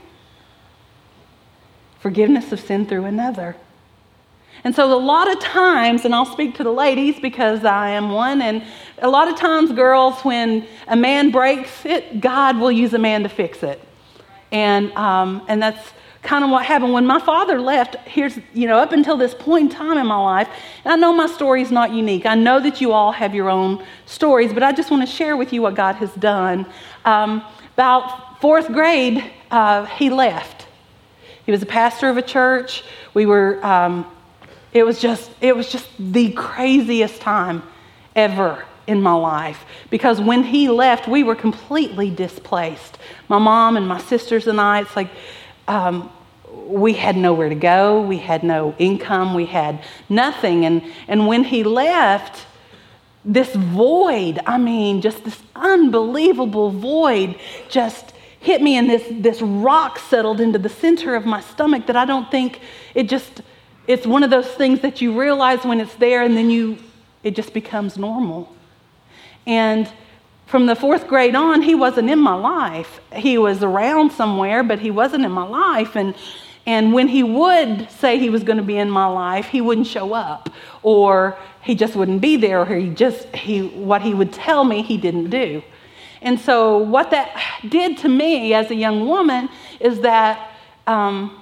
forgiveness 2.00 2.52
of 2.52 2.60
sin 2.60 2.86
through 2.86 3.04
another. 3.04 3.58
And 4.64 4.76
so, 4.76 4.96
a 4.96 4.96
lot 4.96 5.30
of 5.30 5.40
times, 5.40 6.06
and 6.06 6.14
I'll 6.14 6.26
speak 6.26 6.56
to 6.56 6.64
the 6.64 6.72
ladies 6.72 7.20
because 7.20 7.66
I 7.66 7.90
am 7.90 8.12
one, 8.12 8.42
and 8.42 8.64
a 9.00 9.10
lot 9.10 9.28
of 9.28 9.38
times, 9.38 9.72
girls, 9.72 10.22
when 10.22 10.68
a 10.88 10.96
man 10.96 11.32
breaks 11.32 11.84
it, 11.84 12.22
God 12.22 12.60
will 12.60 12.72
use 12.72 12.94
a 12.94 13.00
man 13.00 13.24
to 13.24 13.30
fix 13.30 13.64
it. 13.64 13.82
And, 14.52 14.92
um, 14.94 15.44
and 15.48 15.62
that's 15.62 15.92
kind 16.22 16.44
of 16.44 16.52
what 16.52 16.64
happened 16.64 16.94
when 16.94 17.08
my 17.08 17.20
father 17.20 17.60
left. 17.60 17.96
Here's, 18.08 18.38
you 18.54 18.68
know, 18.68 18.78
up 18.78 18.92
until 18.92 19.18
this 19.18 19.34
point 19.34 19.72
in 19.72 19.78
time 19.78 19.98
in 19.98 20.06
my 20.06 20.22
life, 20.22 20.48
and 20.86 20.94
I 20.94 20.96
know 20.96 21.12
my 21.12 21.26
story 21.26 21.64
is 21.64 21.72
not 21.72 21.92
unique. 21.92 22.28
I 22.28 22.36
know 22.36 22.60
that 22.60 22.80
you 22.80 22.92
all 22.92 23.12
have 23.12 23.34
your 23.34 23.50
own 23.50 23.84
stories, 24.06 24.54
but 24.54 24.62
I 24.62 24.74
just 24.74 24.92
want 24.92 25.02
to 25.02 25.12
share 25.12 25.36
with 25.36 25.52
you 25.52 25.64
what 25.64 25.74
God 25.74 25.96
has 25.96 26.14
done. 26.14 26.68
Um, 27.04 27.44
about 27.82 28.40
fourth 28.40 28.68
grade, 28.68 29.24
uh, 29.50 29.86
he 29.86 30.12
left. 30.12 30.68
He 31.46 31.52
was 31.52 31.64
a 31.64 31.66
pastor 31.66 32.10
of 32.10 32.18
a 32.18 32.22
church. 32.22 32.84
We 33.16 33.26
were. 33.26 33.60
Um, 33.66 34.06
it 34.72 34.86
was 34.86 35.02
just, 35.02 35.32
it 35.42 35.56
was 35.56 35.70
just 35.70 35.90
the 36.00 36.32
craziest 36.32 37.20
time 37.22 37.64
ever 38.16 38.64
in 38.88 39.02
my 39.02 39.14
life 39.14 39.66
because 39.90 40.22
when 40.22 40.44
he 40.44 40.70
left, 40.70 41.08
we 41.08 41.24
were 41.24 41.36
completely 41.36 42.10
displaced. 42.10 42.98
My 43.28 43.38
mom 43.38 43.76
and 43.76 43.88
my 43.88 44.00
sisters 44.00 44.48
and 44.48 44.62
I, 44.62 44.82
it's 44.82 44.96
like 44.96 45.10
um, 45.68 46.10
we 46.68 46.94
had 46.94 47.18
nowhere 47.18 47.50
to 47.50 47.56
go, 47.56 48.02
we 48.02 48.18
had 48.18 48.44
no 48.44 48.74
income, 48.78 49.34
we 49.34 49.46
had 49.46 49.84
nothing. 50.08 50.66
And, 50.66 50.84
and 51.08 51.28
when 51.28 51.44
he 51.44 51.64
left, 51.64 52.46
this 53.24 53.54
void, 53.54 54.40
I 54.46 54.58
mean, 54.58 55.02
just 55.02 55.24
this 55.24 55.42
unbelievable 55.56 56.72
void, 56.72 57.40
just 57.70 58.14
hit 58.40 58.62
me, 58.62 58.78
and 58.78 58.90
this, 58.90 59.06
this 59.12 59.42
rock 59.42 60.00
settled 60.00 60.42
into 60.42 60.58
the 60.58 60.70
center 60.70 61.16
of 61.16 61.26
my 61.26 61.42
stomach 61.42 61.86
that 61.88 61.96
I 61.96 62.06
don't 62.06 62.30
think 62.32 62.60
it 62.96 63.08
just 63.08 63.42
it's 63.88 64.06
one 64.06 64.24
of 64.24 64.30
those 64.30 64.48
things 64.48 64.82
that 64.82 65.02
you 65.02 65.20
realize 65.20 65.66
when 65.66 65.80
it's 65.80 65.96
there 65.96 66.24
and 66.24 66.38
then 66.38 66.50
you 66.50 66.78
it 67.24 67.36
just 67.36 67.54
becomes 67.54 67.98
normal. 67.98 68.54
And 69.46 69.92
from 70.46 70.66
the 70.66 70.76
fourth 70.76 71.08
grade 71.08 71.36
on, 71.36 71.62
he 71.62 71.76
wasn't 71.76 72.10
in 72.10 72.20
my 72.20 72.34
life. 72.34 73.00
He 73.14 73.38
was 73.38 73.64
around 73.64 74.12
somewhere, 74.12 74.64
but 74.64 74.80
he 74.80 74.92
wasn't 74.92 75.26
in 75.26 75.32
my 75.32 75.48
life. 75.48 75.96
And 75.96 76.16
and 76.66 76.94
when 76.94 77.08
he 77.08 77.24
would 77.24 77.90
say 77.92 78.20
he 78.20 78.30
was 78.30 78.44
going 78.44 78.58
to 78.58 78.64
be 78.64 78.78
in 78.78 78.90
my 78.90 79.06
life, 79.06 79.48
he 79.48 79.62
wouldn't 79.62 79.88
show 79.88 80.14
up, 80.14 80.50
or 80.84 81.38
he 81.62 81.76
just 81.76 81.96
wouldn't 81.96 82.22
be 82.22 82.38
there, 82.38 82.62
or 82.62 82.66
he 82.66 82.90
just 82.90 83.28
he 83.36 83.68
what 83.68 84.02
he 84.02 84.14
would 84.14 84.32
tell 84.32 84.64
me 84.64 84.82
he 84.82 84.98
didn't 84.98 85.30
do. 85.30 85.64
And 86.22 86.40
so 86.40 86.78
what 86.78 87.12
that 87.12 87.36
did 87.68 87.98
to 88.00 88.10
me 88.10 88.54
as 88.54 88.70
a 88.70 88.76
young 88.76 89.08
woman 89.08 89.50
is 89.80 90.02
that 90.02 90.52
um, 90.86 91.42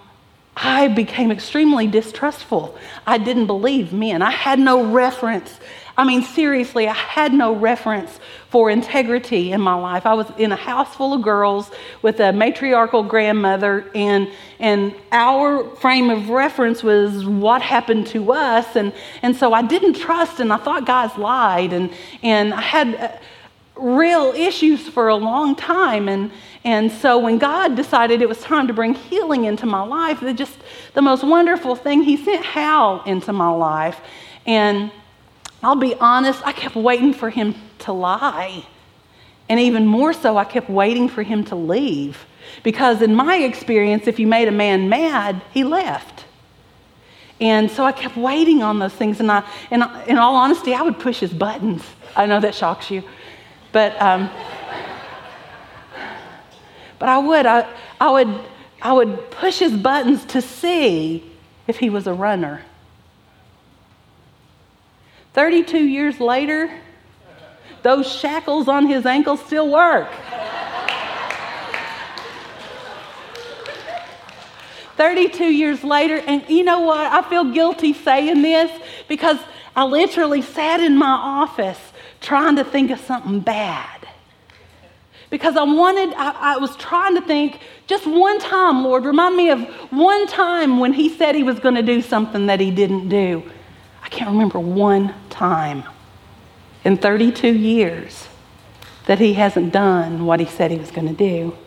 I 0.55 0.88
became 0.88 1.32
extremely 1.32 1.88
distrustful. 1.88 2.77
I 3.05 3.17
didn't 3.17 3.47
believe 3.47 3.91
men. 3.91 4.21
I 4.21 4.32
had 4.32 4.60
no 4.60 4.86
reference. 4.86 5.60
I 5.99 6.05
mean, 6.05 6.23
seriously, 6.23 6.88
I 6.88 6.93
had 6.93 7.33
no 7.33 7.53
reference 7.53 8.21
for 8.47 8.69
integrity 8.69 9.51
in 9.51 9.59
my 9.59 9.73
life. 9.73 10.05
I 10.05 10.13
was 10.13 10.27
in 10.38 10.53
a 10.53 10.55
house 10.55 10.95
full 10.95 11.13
of 11.13 11.21
girls 11.21 11.69
with 12.01 12.21
a 12.21 12.31
matriarchal 12.31 13.03
grandmother, 13.03 13.91
and, 13.93 14.29
and 14.59 14.95
our 15.12 15.65
frame 15.75 16.09
of 16.09 16.29
reference 16.29 16.83
was 16.83 17.25
what 17.25 17.62
happened 17.62 18.07
to 18.07 18.31
us. 18.31 18.77
And, 18.77 18.93
and 19.21 19.35
so 19.35 19.51
I 19.51 19.62
didn't 19.62 19.95
trust, 19.95 20.39
and 20.39 20.53
I 20.53 20.57
thought 20.57 20.85
guys 20.85 21.17
lied, 21.17 21.73
and, 21.73 21.91
and 22.23 22.53
I 22.53 22.62
had 22.62 22.95
uh, 22.95 23.12
real 23.75 24.31
issues 24.38 24.88
for 24.88 25.09
a 25.09 25.17
long 25.17 25.53
time. 25.53 26.07
And, 26.07 26.31
and 26.63 26.89
so 26.89 27.19
when 27.19 27.39
God 27.39 27.75
decided 27.75 28.21
it 28.21 28.29
was 28.29 28.39
time 28.39 28.67
to 28.67 28.73
bring 28.73 28.93
healing 28.93 29.43
into 29.43 29.65
my 29.65 29.83
life, 29.83 30.21
the 30.21 30.33
just 30.33 30.59
the 30.93 31.01
most 31.01 31.25
wonderful 31.25 31.75
thing, 31.75 32.03
He 32.03 32.15
sent 32.15 32.45
Hal 32.45 33.03
into 33.03 33.33
my 33.33 33.49
life. 33.49 33.99
And 34.45 34.93
I'll 35.62 35.76
be 35.76 35.95
honest, 35.95 36.41
I 36.45 36.54
kept 36.54 36.76
waiting 36.76 37.13
for 37.13 37.30
him 37.30 37.56
to 37.80 37.93
lie. 37.93 38.65
And 39.48 39.60
even 39.60 39.86
more 39.86 40.13
so, 40.13 40.38
I 40.38 40.45
kept 40.45 40.69
waiting 40.69 41.10
for 41.10 41.24
him 41.24 41.43
to 41.45 41.56
leave. 41.56 42.26
Because 42.63 43.02
in 43.02 43.15
my 43.15 43.38
experience, 43.38 44.08
if 44.08 44.19
you 44.19 44.28
made 44.28 44.48
a 44.48 44.52
man 44.52 44.89
mad, 44.89 45.41
he 45.52 45.63
left. 45.63 46.26
And 47.41 47.72
so 47.72 47.84
I 47.84 47.91
kept 47.91 48.15
waiting 48.15 48.63
on 48.63 48.80
those 48.80 48.93
things. 48.93 49.19
And, 49.19 49.32
I, 49.32 49.43
in 49.69 50.17
all 50.17 50.36
honesty, 50.36 50.74
I 50.74 50.82
would 50.82 51.00
push 51.00 51.19
his 51.19 51.34
buttons. 51.34 51.84
I 52.15 52.26
know 52.26 52.39
that 52.39 52.56
shocks 52.56 52.91
you. 52.91 53.04
But. 53.72 54.00
Um, 54.02 54.30
but 57.00 57.08
I 57.08 57.17
would, 57.17 57.45
I, 57.45 57.67
I 58.00 58.12
would, 58.12 58.39
I 58.82 58.93
would 58.93 59.32
push 59.32 59.60
his 59.60 59.76
buttons 59.76 60.26
to 60.26 60.41
see 60.41 61.24
if 61.65 61.80
he 61.80 61.89
was 61.89 62.06
a 62.06 62.13
runner. 62.13 62.62
32 65.33 65.77
years 65.77 66.19
later, 66.19 66.73
those 67.81 68.11
shackles 68.11 68.67
on 68.67 68.87
his 68.87 69.05
ankles 69.05 69.39
still 69.45 69.69
work. 69.69 70.09
32 74.97 75.45
years 75.45 75.81
later, 75.83 76.17
and 76.17 76.43
you 76.49 76.63
know 76.63 76.81
what? 76.81 76.99
I 76.99 77.21
feel 77.29 77.45
guilty 77.53 77.93
saying 77.93 78.41
this 78.41 78.69
because 79.07 79.39
I 79.73 79.85
literally 79.85 80.41
sat 80.41 80.81
in 80.81 80.97
my 80.97 81.07
office 81.07 81.79
trying 82.19 82.57
to 82.57 82.65
think 82.65 82.91
of 82.91 82.99
something 82.99 83.39
bad 83.39 83.99
because 85.29 85.55
I 85.55 85.63
wanted, 85.63 86.13
I, 86.15 86.55
I, 86.55 86.57
was 86.57 86.75
trying 86.75 87.15
to 87.15 87.21
think 87.21 87.61
just 87.87 88.05
one 88.07 88.39
time, 88.39 88.83
Lord, 88.83 89.05
remind 89.05 89.37
me 89.37 89.49
of 89.51 89.61
one 89.91 90.27
time 90.27 90.79
when 90.79 90.91
He 90.91 91.07
said 91.09 91.35
He 91.35 91.43
was 91.43 91.59
going 91.59 91.75
to 91.75 91.81
do 91.81 92.01
something 92.01 92.47
that 92.47 92.59
He 92.59 92.71
didn't 92.71 93.09
do. 93.09 93.49
I 94.03 94.09
can't 94.09 94.29
remember 94.29 94.59
one 94.59 95.13
time 95.29 95.83
in 96.83 96.97
32 96.97 97.47
years 97.47 98.27
that 99.05 99.19
He 99.19 99.33
hasn't 99.33 99.73
done 99.73 100.25
what 100.25 100.39
He 100.39 100.45
said 100.45 100.71
He 100.71 100.77
was 100.77 100.91
going 100.91 101.07
to 101.07 101.13
do. 101.13 101.57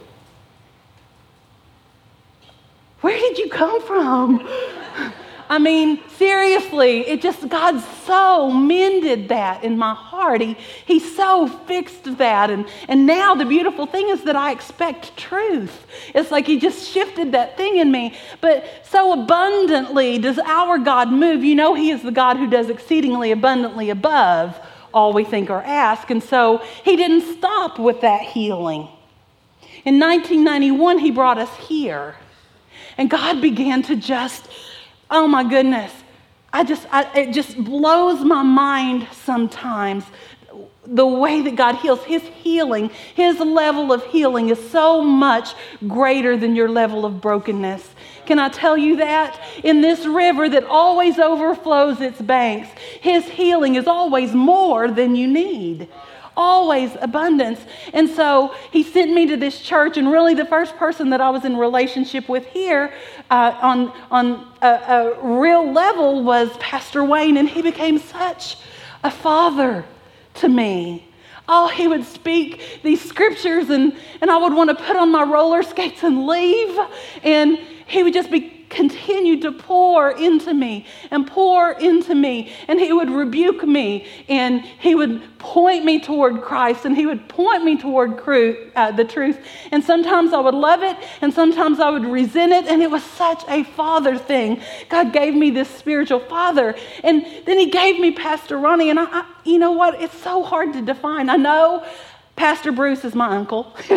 Where 3.00 3.18
did 3.18 3.38
you 3.38 3.48
come 3.48 3.82
from? 3.82 4.48
I 5.52 5.58
mean, 5.58 6.00
seriously, 6.16 7.00
it 7.00 7.20
just, 7.20 7.46
God 7.46 7.78
so 8.06 8.50
mended 8.50 9.28
that 9.28 9.62
in 9.62 9.76
my 9.76 9.92
heart. 9.92 10.40
He, 10.40 10.56
he 10.86 10.98
so 10.98 11.46
fixed 11.46 12.16
that. 12.16 12.48
And, 12.48 12.66
and 12.88 13.04
now 13.04 13.34
the 13.34 13.44
beautiful 13.44 13.84
thing 13.84 14.08
is 14.08 14.22
that 14.22 14.34
I 14.34 14.50
expect 14.50 15.14
truth. 15.14 15.86
It's 16.14 16.30
like 16.30 16.46
He 16.46 16.58
just 16.58 16.88
shifted 16.88 17.32
that 17.32 17.58
thing 17.58 17.76
in 17.76 17.92
me. 17.92 18.16
But 18.40 18.64
so 18.84 19.12
abundantly 19.12 20.16
does 20.16 20.38
our 20.38 20.78
God 20.78 21.12
move. 21.12 21.44
You 21.44 21.54
know, 21.54 21.74
He 21.74 21.90
is 21.90 22.00
the 22.00 22.12
God 22.12 22.38
who 22.38 22.48
does 22.48 22.70
exceedingly 22.70 23.30
abundantly 23.30 23.90
above 23.90 24.58
all 24.94 25.12
we 25.12 25.22
think 25.22 25.50
or 25.50 25.62
ask. 25.62 26.08
And 26.08 26.22
so 26.22 26.62
He 26.82 26.96
didn't 26.96 27.36
stop 27.36 27.78
with 27.78 28.00
that 28.00 28.22
healing. 28.22 28.88
In 29.84 30.00
1991, 30.00 30.98
He 31.00 31.10
brought 31.10 31.36
us 31.36 31.54
here. 31.58 32.14
And 32.96 33.10
God 33.10 33.42
began 33.42 33.82
to 33.82 33.96
just 33.96 34.48
Oh 35.12 35.28
my 35.28 35.44
goodness. 35.44 35.92
I 36.54 36.64
just, 36.64 36.86
I, 36.90 37.02
it 37.18 37.32
just 37.32 37.62
blows 37.62 38.24
my 38.24 38.42
mind 38.42 39.06
sometimes 39.12 40.04
the 40.86 41.06
way 41.06 41.42
that 41.42 41.54
God 41.54 41.76
heals. 41.76 42.02
His 42.02 42.22
healing, 42.22 42.90
His 43.14 43.38
level 43.38 43.92
of 43.92 44.04
healing 44.06 44.48
is 44.48 44.70
so 44.70 45.02
much 45.02 45.54
greater 45.86 46.34
than 46.38 46.56
your 46.56 46.70
level 46.70 47.04
of 47.04 47.20
brokenness. 47.20 47.86
Can 48.24 48.38
I 48.38 48.48
tell 48.48 48.76
you 48.76 48.96
that? 48.96 49.38
In 49.62 49.82
this 49.82 50.06
river 50.06 50.48
that 50.48 50.64
always 50.64 51.18
overflows 51.18 52.00
its 52.00 52.20
banks, 52.20 52.70
His 53.02 53.28
healing 53.28 53.74
is 53.74 53.86
always 53.86 54.32
more 54.32 54.90
than 54.90 55.14
you 55.14 55.28
need 55.28 55.88
always 56.36 56.96
abundance. 57.00 57.60
And 57.92 58.08
so 58.08 58.54
he 58.70 58.82
sent 58.82 59.12
me 59.12 59.26
to 59.26 59.36
this 59.36 59.60
church, 59.60 59.96
and 59.96 60.10
really 60.10 60.34
the 60.34 60.46
first 60.46 60.76
person 60.76 61.10
that 61.10 61.20
I 61.20 61.30
was 61.30 61.44
in 61.44 61.56
relationship 61.56 62.28
with 62.28 62.46
here 62.46 62.92
uh, 63.30 63.58
on, 63.60 63.92
on 64.10 64.48
a, 64.62 64.68
a 64.68 65.40
real 65.40 65.72
level 65.72 66.22
was 66.22 66.56
Pastor 66.58 67.04
Wayne, 67.04 67.36
and 67.36 67.48
he 67.48 67.62
became 67.62 67.98
such 67.98 68.56
a 69.04 69.10
father 69.10 69.84
to 70.34 70.48
me. 70.48 71.08
Oh, 71.48 71.68
he 71.68 71.88
would 71.88 72.04
speak 72.04 72.80
these 72.82 73.02
scriptures, 73.02 73.68
and, 73.70 73.96
and 74.20 74.30
I 74.30 74.36
would 74.38 74.54
want 74.54 74.70
to 74.70 74.76
put 74.76 74.96
on 74.96 75.10
my 75.10 75.24
roller 75.24 75.62
skates 75.62 76.02
and 76.02 76.26
leave. 76.26 76.78
And 77.24 77.58
he 77.86 78.02
would 78.02 78.14
just 78.14 78.30
be 78.30 78.61
continued 78.72 79.42
to 79.42 79.52
pour 79.52 80.10
into 80.12 80.54
me 80.54 80.86
and 81.10 81.26
pour 81.26 81.72
into 81.72 82.14
me. 82.14 82.52
And 82.68 82.80
he 82.80 82.92
would 82.92 83.10
rebuke 83.10 83.62
me 83.64 84.06
and 84.28 84.62
he 84.62 84.94
would 84.94 85.38
point 85.38 85.84
me 85.84 86.00
toward 86.00 86.40
Christ 86.40 86.84
and 86.84 86.96
he 86.96 87.04
would 87.04 87.28
point 87.28 87.64
me 87.64 87.76
toward 87.76 88.16
cru- 88.16 88.70
uh, 88.74 88.90
the 88.92 89.04
truth. 89.04 89.38
And 89.70 89.84
sometimes 89.84 90.32
I 90.32 90.40
would 90.40 90.54
love 90.54 90.82
it 90.82 90.96
and 91.20 91.32
sometimes 91.32 91.80
I 91.80 91.90
would 91.90 92.06
resent 92.06 92.52
it. 92.52 92.66
And 92.66 92.82
it 92.82 92.90
was 92.90 93.04
such 93.04 93.44
a 93.46 93.62
father 93.62 94.16
thing. 94.16 94.60
God 94.88 95.12
gave 95.12 95.34
me 95.34 95.50
this 95.50 95.68
spiritual 95.68 96.20
father. 96.20 96.74
And 97.04 97.26
then 97.44 97.58
he 97.58 97.66
gave 97.66 98.00
me 98.00 98.12
Pastor 98.12 98.56
Ronnie. 98.56 98.90
And 98.90 98.98
I, 98.98 99.04
I 99.04 99.26
you 99.44 99.58
know 99.58 99.72
what? 99.72 100.00
It's 100.00 100.16
so 100.16 100.42
hard 100.42 100.72
to 100.72 100.82
define. 100.82 101.28
I 101.28 101.36
know 101.36 101.84
Pastor 102.36 102.72
Bruce 102.72 103.04
is 103.04 103.14
my 103.14 103.36
uncle. 103.36 103.74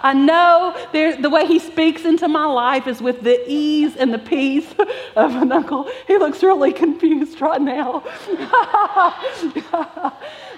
I 0.00 0.14
know 0.14 0.76
the 0.92 1.28
way 1.28 1.46
he 1.46 1.58
speaks 1.58 2.04
into 2.04 2.28
my 2.28 2.46
life 2.46 2.86
is 2.86 3.02
with 3.02 3.22
the 3.22 3.42
ease 3.46 3.96
and 3.96 4.14
the 4.14 4.18
peace 4.18 4.72
of 5.16 5.34
an 5.34 5.50
uncle. 5.50 5.90
He 6.06 6.16
looks 6.16 6.42
really 6.42 6.72
confused 6.72 7.40
right 7.40 7.60
now. 7.60 8.04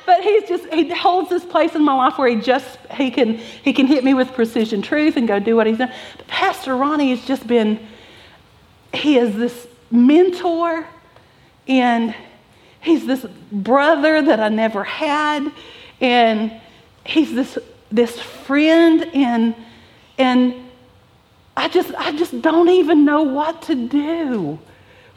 but 0.07 0.23
he's 0.23 0.49
just 0.49 0.73
he 0.73 0.90
holds 0.90 1.31
this 1.31 1.44
place 1.44 1.75
in 1.75 1.83
my 1.83 1.94
life 1.94 2.18
where 2.18 2.29
he 2.29 2.37
just 2.37 2.79
he 2.92 3.11
can 3.11 3.35
he 3.35 3.73
can 3.73 3.87
hit 3.87 4.05
me 4.05 4.14
with 4.14 4.33
precision 4.35 4.83
truth 4.83 5.16
and 5.16 5.27
go 5.27 5.38
do 5.38 5.57
what 5.57 5.66
he's 5.66 5.79
done. 5.79 5.92
But 6.18 6.27
Pastor 6.27 6.77
Ronnie 6.77 7.11
has 7.11 7.25
just 7.25 7.47
been 7.47 7.81
he 8.92 9.16
is 9.16 9.35
this 9.35 9.66
mentor 9.90 10.87
and 11.66 12.14
he's 12.81 13.07
this 13.07 13.25
brother 13.51 14.21
that 14.23 14.40
I 14.40 14.51
never 14.51 14.85
had 14.85 15.51
and 16.01 16.53
he's 17.09 17.35
this 17.35 17.59
this 17.90 18.21
friend 18.21 19.09
and 19.14 19.55
and 20.18 20.55
I 21.57 21.68
just 21.68 21.92
I 21.94 22.12
just 22.12 22.40
don't 22.42 22.68
even 22.68 23.05
know 23.07 23.23
what 23.23 23.62
to 23.62 23.75
do 23.75 24.59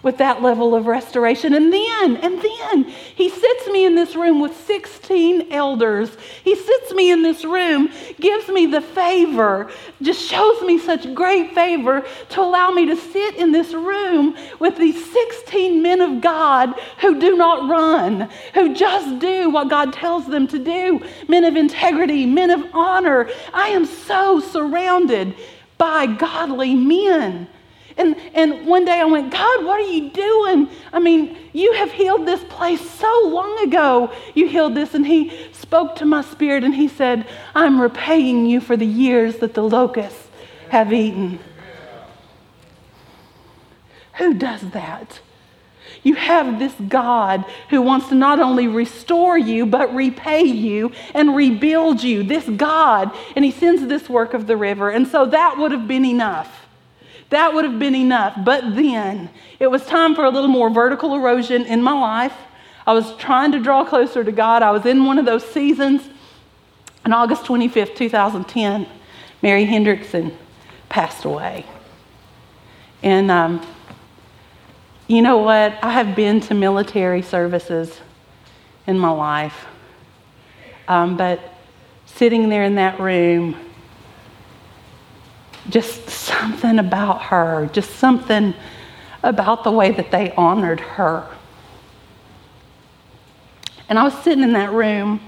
with 0.04 0.18
that 0.18 0.42
level 0.42 0.74
of 0.74 0.88
restoration. 0.88 1.54
And 1.54 1.72
then, 1.72 2.18
and 2.18 2.42
then 2.42 2.84
he 3.16 3.30
sits 3.30 3.68
me 3.68 3.86
in 3.86 3.96
this 3.96 4.16
room 4.16 4.42
with 4.42 4.56
16 4.66 5.52
elders. 5.52 6.18
He 6.44 6.56
sits 6.56 6.94
me 6.94 7.12
in 7.12 7.22
this 7.22 7.46
room, 7.46 7.90
gives 8.20 8.48
me 8.48 8.66
the 8.66 8.82
favor, 8.82 9.72
just 10.02 10.22
shows 10.22 10.62
me 10.64 10.80
such 10.80 11.14
great 11.14 11.54
favor 11.54 12.06
to 12.30 12.42
allow 12.42 12.72
me 12.72 12.86
to 12.88 12.96
sit 12.96 13.36
in 13.36 13.52
this 13.52 13.74
room 13.74 14.36
with 14.60 14.78
these 14.78 15.12
16 15.12 15.82
men 15.82 16.02
of 16.02 16.22
God 16.22 16.74
who 17.00 17.20
do 17.20 17.38
not 17.38 17.70
run, 17.70 18.30
who 18.54 18.74
just 18.74 19.20
do 19.20 19.50
what 19.50 19.70
God 19.70 19.94
tells 19.94 20.26
them 20.26 20.48
to 20.48 20.60
do. 20.60 21.00
Men 21.28 21.44
of 21.44 21.56
integrity, 21.56 22.26
men 22.26 22.50
of 22.50 22.66
honor. 22.74 23.30
I 23.54 23.70
am 23.70 23.86
so 23.86 24.40
surrounded 24.40 25.36
by 25.78 26.06
godly 26.06 26.76
men. 26.76 27.48
And, 27.98 28.16
and 28.34 28.66
one 28.66 28.86
day 28.86 29.00
I 29.00 29.06
went, 29.06 29.32
God, 29.32 29.66
what 29.66 29.80
are 29.80 29.92
you 29.92 30.10
doing? 30.10 30.70
I 30.94 31.00
mean, 31.00 31.38
you 31.54 31.74
have 31.74 31.92
healed 31.92 32.26
this 32.26 32.44
place 32.46 32.82
so 32.90 33.24
long 33.26 33.68
ago. 33.68 34.12
You 34.34 34.48
healed 34.48 34.76
this. 34.76 34.94
And 34.94 35.06
he 35.06 35.32
spoke 35.52 35.96
to 35.98 36.06
my 36.06 36.22
spirit 36.22 36.64
and 36.64 36.74
he 36.74 36.88
said, 36.88 37.28
I'm 37.54 37.80
repaying 37.80 38.46
you 38.46 38.62
for 38.62 38.78
the 38.78 38.86
years 38.86 39.38
that 39.38 39.54
the 39.54 39.64
locusts 39.64 40.30
have 40.70 40.94
eaten. 40.94 41.40
Who 44.14 44.34
does 44.34 44.62
that? 44.72 45.20
You 46.04 46.16
have 46.16 46.58
this 46.58 46.74
God 46.88 47.46
who 47.70 47.82
wants 47.82 48.10
to 48.10 48.16
not 48.16 48.40
only 48.40 48.68
restore 48.68 49.38
you, 49.38 49.66
but 49.66 49.94
repay 49.94 50.44
you 50.44 50.92
and 51.14 51.36
rebuild 51.36 52.02
you. 52.02 52.24
This 52.24 52.48
God. 52.50 53.16
And 53.36 53.46
he 53.46 53.52
sends 53.52 53.86
this 53.86 54.10
work 54.10 54.34
of 54.34 54.48
the 54.48 54.58
river. 54.58 54.90
And 54.90 55.08
so 55.08 55.26
that 55.28 55.58
would 55.58 55.72
have 55.72 55.88
been 55.88 56.06
enough. 56.06 56.61
That 57.32 57.54
would 57.54 57.66
have 57.66 57.80
been 57.80 57.96
enough. 57.96 58.38
But 58.44 58.76
then 58.76 59.30
it 59.60 59.68
was 59.68 59.86
time 59.86 60.16
for 60.16 60.26
a 60.26 60.30
little 60.30 60.50
more 60.50 60.70
vertical 60.70 61.16
erosion 61.16 61.66
in 61.66 61.82
my 61.82 61.94
life. 61.94 62.34
I 62.86 62.94
was 62.94 63.16
trying 63.16 63.54
to 63.54 63.60
draw 63.60 63.86
closer 63.86 64.24
to 64.24 64.32
God. 64.32 64.62
I 64.64 64.72
was 64.72 64.86
in 64.86 65.06
one 65.06 65.18
of 65.18 65.26
those 65.26 65.46
seasons. 65.46 66.02
On 67.06 67.14
August 67.14 67.44
25th, 67.46 67.96
2010, 67.96 68.86
Mary 69.42 69.66
Hendrickson 69.66 70.36
passed 70.90 71.26
away. 71.26 71.66
And 73.02 73.32
um, 73.32 73.66
you 75.08 75.22
know 75.22 75.38
what? 75.38 75.80
I 75.82 75.92
have 75.92 76.16
been 76.16 76.42
to 76.42 76.54
military 76.54 77.22
services 77.22 78.02
in 78.88 79.00
my 79.00 79.10
life. 79.10 79.66
Um, 80.88 81.16
but 81.16 81.40
sitting 82.06 82.50
there 82.50 82.64
in 82.64 82.76
that 82.76 83.00
room, 83.00 83.56
just 85.70 86.10
something 86.10 86.80
about 86.80 87.22
her, 87.24 87.70
just 87.72 87.92
something 87.92 88.54
about 89.24 89.64
the 89.64 89.72
way 89.72 89.92
that 89.92 90.12
they 90.12 90.32
honored 90.32 90.80
her. 90.80 91.28
And 93.88 94.00
I 94.00 94.04
was 94.04 94.14
sitting 94.24 94.44
in 94.44 94.54
that 94.54 94.72
room, 94.72 95.20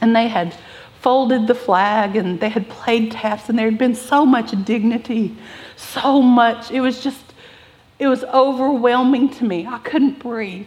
and 0.00 0.14
they 0.14 0.28
had 0.28 0.54
folded 1.00 1.46
the 1.46 1.54
flag 1.54 2.16
and 2.16 2.40
they 2.40 2.48
had 2.48 2.68
played 2.68 3.12
taps, 3.12 3.48
and 3.48 3.58
there 3.58 3.70
had 3.70 3.78
been 3.78 3.94
so 3.94 4.26
much 4.26 4.52
dignity, 4.64 5.34
so 5.76 6.20
much. 6.20 6.70
It 6.70 6.80
was 6.80 7.02
just, 7.02 7.24
it 7.98 8.08
was 8.08 8.24
overwhelming 8.24 9.30
to 9.30 9.44
me. 9.44 9.66
I 9.66 9.78
couldn't 9.78 10.18
breathe. 10.18 10.66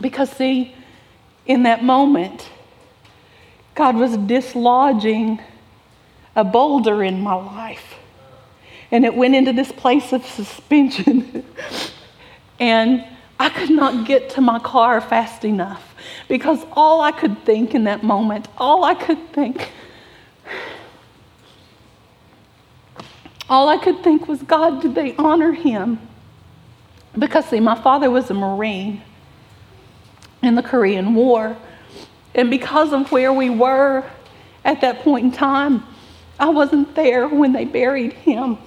Because, 0.00 0.30
see, 0.30 0.74
in 1.46 1.62
that 1.62 1.82
moment, 1.82 2.48
God 3.74 3.96
was 3.96 4.16
dislodging 4.16 5.40
a 6.36 6.44
boulder 6.44 7.02
in 7.02 7.20
my 7.20 7.34
life. 7.34 7.94
And 8.90 9.04
it 9.04 9.14
went 9.14 9.34
into 9.34 9.52
this 9.52 9.72
place 9.72 10.12
of 10.12 10.24
suspension. 10.24 11.44
and 12.60 13.04
I 13.38 13.48
could 13.48 13.70
not 13.70 14.06
get 14.06 14.30
to 14.30 14.40
my 14.40 14.58
car 14.58 15.00
fast 15.00 15.44
enough 15.44 15.94
because 16.28 16.64
all 16.72 17.00
I 17.00 17.12
could 17.12 17.44
think 17.44 17.74
in 17.74 17.84
that 17.84 18.02
moment, 18.02 18.48
all 18.56 18.84
I 18.84 18.94
could 18.94 19.32
think, 19.32 19.70
all 23.48 23.68
I 23.68 23.78
could 23.78 24.02
think 24.04 24.28
was, 24.28 24.42
God, 24.42 24.80
did 24.80 24.94
they 24.94 25.16
honor 25.16 25.52
him? 25.52 25.98
Because, 27.18 27.46
see, 27.46 27.60
my 27.60 27.74
father 27.74 28.10
was 28.10 28.30
a 28.30 28.34
Marine 28.34 29.02
in 30.42 30.54
the 30.54 30.62
Korean 30.62 31.14
War. 31.14 31.56
And 32.34 32.50
because 32.50 32.92
of 32.92 33.12
where 33.12 33.32
we 33.32 33.50
were 33.50 34.04
at 34.64 34.80
that 34.80 35.00
point 35.00 35.26
in 35.26 35.32
time, 35.32 35.84
I 36.38 36.48
wasn't 36.48 36.94
there 36.94 37.28
when 37.28 37.52
they 37.52 37.64
buried 37.64 38.12
him. 38.12 38.58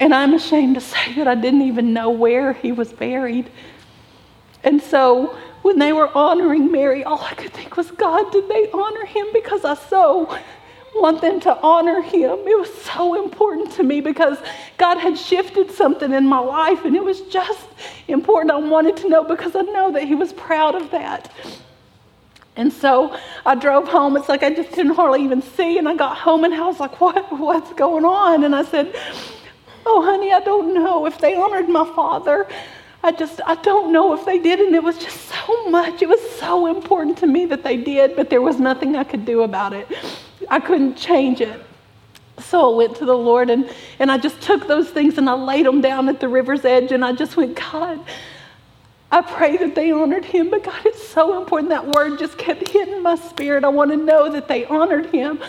And 0.00 0.14
I'm 0.14 0.32
ashamed 0.32 0.76
to 0.76 0.80
say 0.80 1.14
that 1.14 1.28
I 1.28 1.34
didn't 1.34 1.62
even 1.62 1.92
know 1.92 2.10
where 2.10 2.54
he 2.54 2.72
was 2.72 2.92
buried. 2.92 3.50
And 4.64 4.80
so 4.80 5.36
when 5.62 5.78
they 5.78 5.92
were 5.92 6.08
honoring 6.16 6.72
Mary, 6.72 7.04
all 7.04 7.20
I 7.20 7.34
could 7.34 7.52
think 7.52 7.76
was, 7.76 7.90
God, 7.90 8.32
did 8.32 8.48
they 8.48 8.70
honor 8.72 9.04
him? 9.04 9.26
Because 9.32 9.64
I 9.64 9.74
so 9.74 10.38
want 10.96 11.20
them 11.20 11.40
to 11.40 11.56
honor 11.60 12.00
him. 12.00 12.38
It 12.46 12.58
was 12.58 12.72
so 12.82 13.22
important 13.22 13.72
to 13.72 13.82
me 13.82 14.00
because 14.00 14.38
God 14.76 14.98
had 14.98 15.18
shifted 15.18 15.70
something 15.70 16.12
in 16.12 16.26
my 16.26 16.38
life, 16.38 16.84
and 16.84 16.96
it 16.96 17.04
was 17.04 17.20
just 17.22 17.68
important. 18.08 18.50
I 18.50 18.56
wanted 18.56 18.96
to 18.98 19.08
know 19.08 19.24
because 19.24 19.54
I 19.54 19.62
know 19.62 19.92
that 19.92 20.04
he 20.04 20.14
was 20.14 20.32
proud 20.32 20.74
of 20.74 20.90
that. 20.90 21.32
And 22.56 22.72
so 22.72 23.16
I 23.46 23.54
drove 23.54 23.88
home. 23.88 24.16
It's 24.16 24.28
like 24.28 24.42
I 24.42 24.52
just 24.52 24.72
couldn't 24.72 24.94
hardly 24.94 25.22
even 25.24 25.40
see. 25.40 25.78
And 25.78 25.88
I 25.88 25.94
got 25.94 26.18
home 26.18 26.44
and 26.44 26.52
I 26.52 26.66
was 26.66 26.80
like, 26.80 27.00
what, 27.00 27.30
what's 27.38 27.72
going 27.72 28.04
on? 28.04 28.44
And 28.44 28.54
I 28.54 28.64
said, 28.64 28.94
Oh, 29.86 30.02
honey, 30.02 30.30
I 30.30 30.40
don't 30.40 30.74
know 30.74 31.06
if 31.06 31.18
they 31.18 31.34
honored 31.34 31.68
my 31.68 31.84
father. 31.94 32.46
I 33.02 33.12
just, 33.12 33.40
I 33.46 33.54
don't 33.54 33.92
know 33.92 34.12
if 34.12 34.26
they 34.26 34.38
did. 34.38 34.60
And 34.60 34.74
it 34.74 34.82
was 34.82 34.98
just 34.98 35.20
so 35.22 35.70
much. 35.70 36.02
It 36.02 36.08
was 36.08 36.20
so 36.38 36.66
important 36.66 37.16
to 37.18 37.26
me 37.26 37.46
that 37.46 37.64
they 37.64 37.78
did, 37.78 38.14
but 38.14 38.28
there 38.28 38.42
was 38.42 38.60
nothing 38.60 38.94
I 38.94 39.04
could 39.04 39.24
do 39.24 39.42
about 39.42 39.72
it. 39.72 39.88
I 40.50 40.60
couldn't 40.60 40.96
change 40.96 41.40
it. 41.40 41.64
So 42.40 42.72
I 42.72 42.76
went 42.76 42.96
to 42.96 43.04
the 43.04 43.16
Lord 43.16 43.50
and, 43.50 43.70
and 43.98 44.10
I 44.10 44.18
just 44.18 44.40
took 44.40 44.66
those 44.66 44.88
things 44.90 45.18
and 45.18 45.28
I 45.28 45.34
laid 45.34 45.66
them 45.66 45.80
down 45.80 46.08
at 46.08 46.20
the 46.20 46.28
river's 46.28 46.64
edge 46.64 46.90
and 46.90 47.04
I 47.04 47.12
just 47.12 47.36
went, 47.36 47.54
God, 47.54 48.00
I 49.12 49.22
pray 49.22 49.56
that 49.58 49.74
they 49.74 49.90
honored 49.90 50.24
him, 50.24 50.50
but 50.50 50.64
God, 50.64 50.86
it's 50.86 51.06
so 51.06 51.38
important. 51.38 51.70
That 51.70 51.86
word 51.86 52.18
just 52.18 52.38
kept 52.38 52.68
hitting 52.68 53.02
my 53.02 53.16
spirit. 53.16 53.64
I 53.64 53.68
want 53.68 53.90
to 53.90 53.96
know 53.96 54.30
that 54.30 54.48
they 54.48 54.64
honored 54.64 55.06
him. 55.06 55.40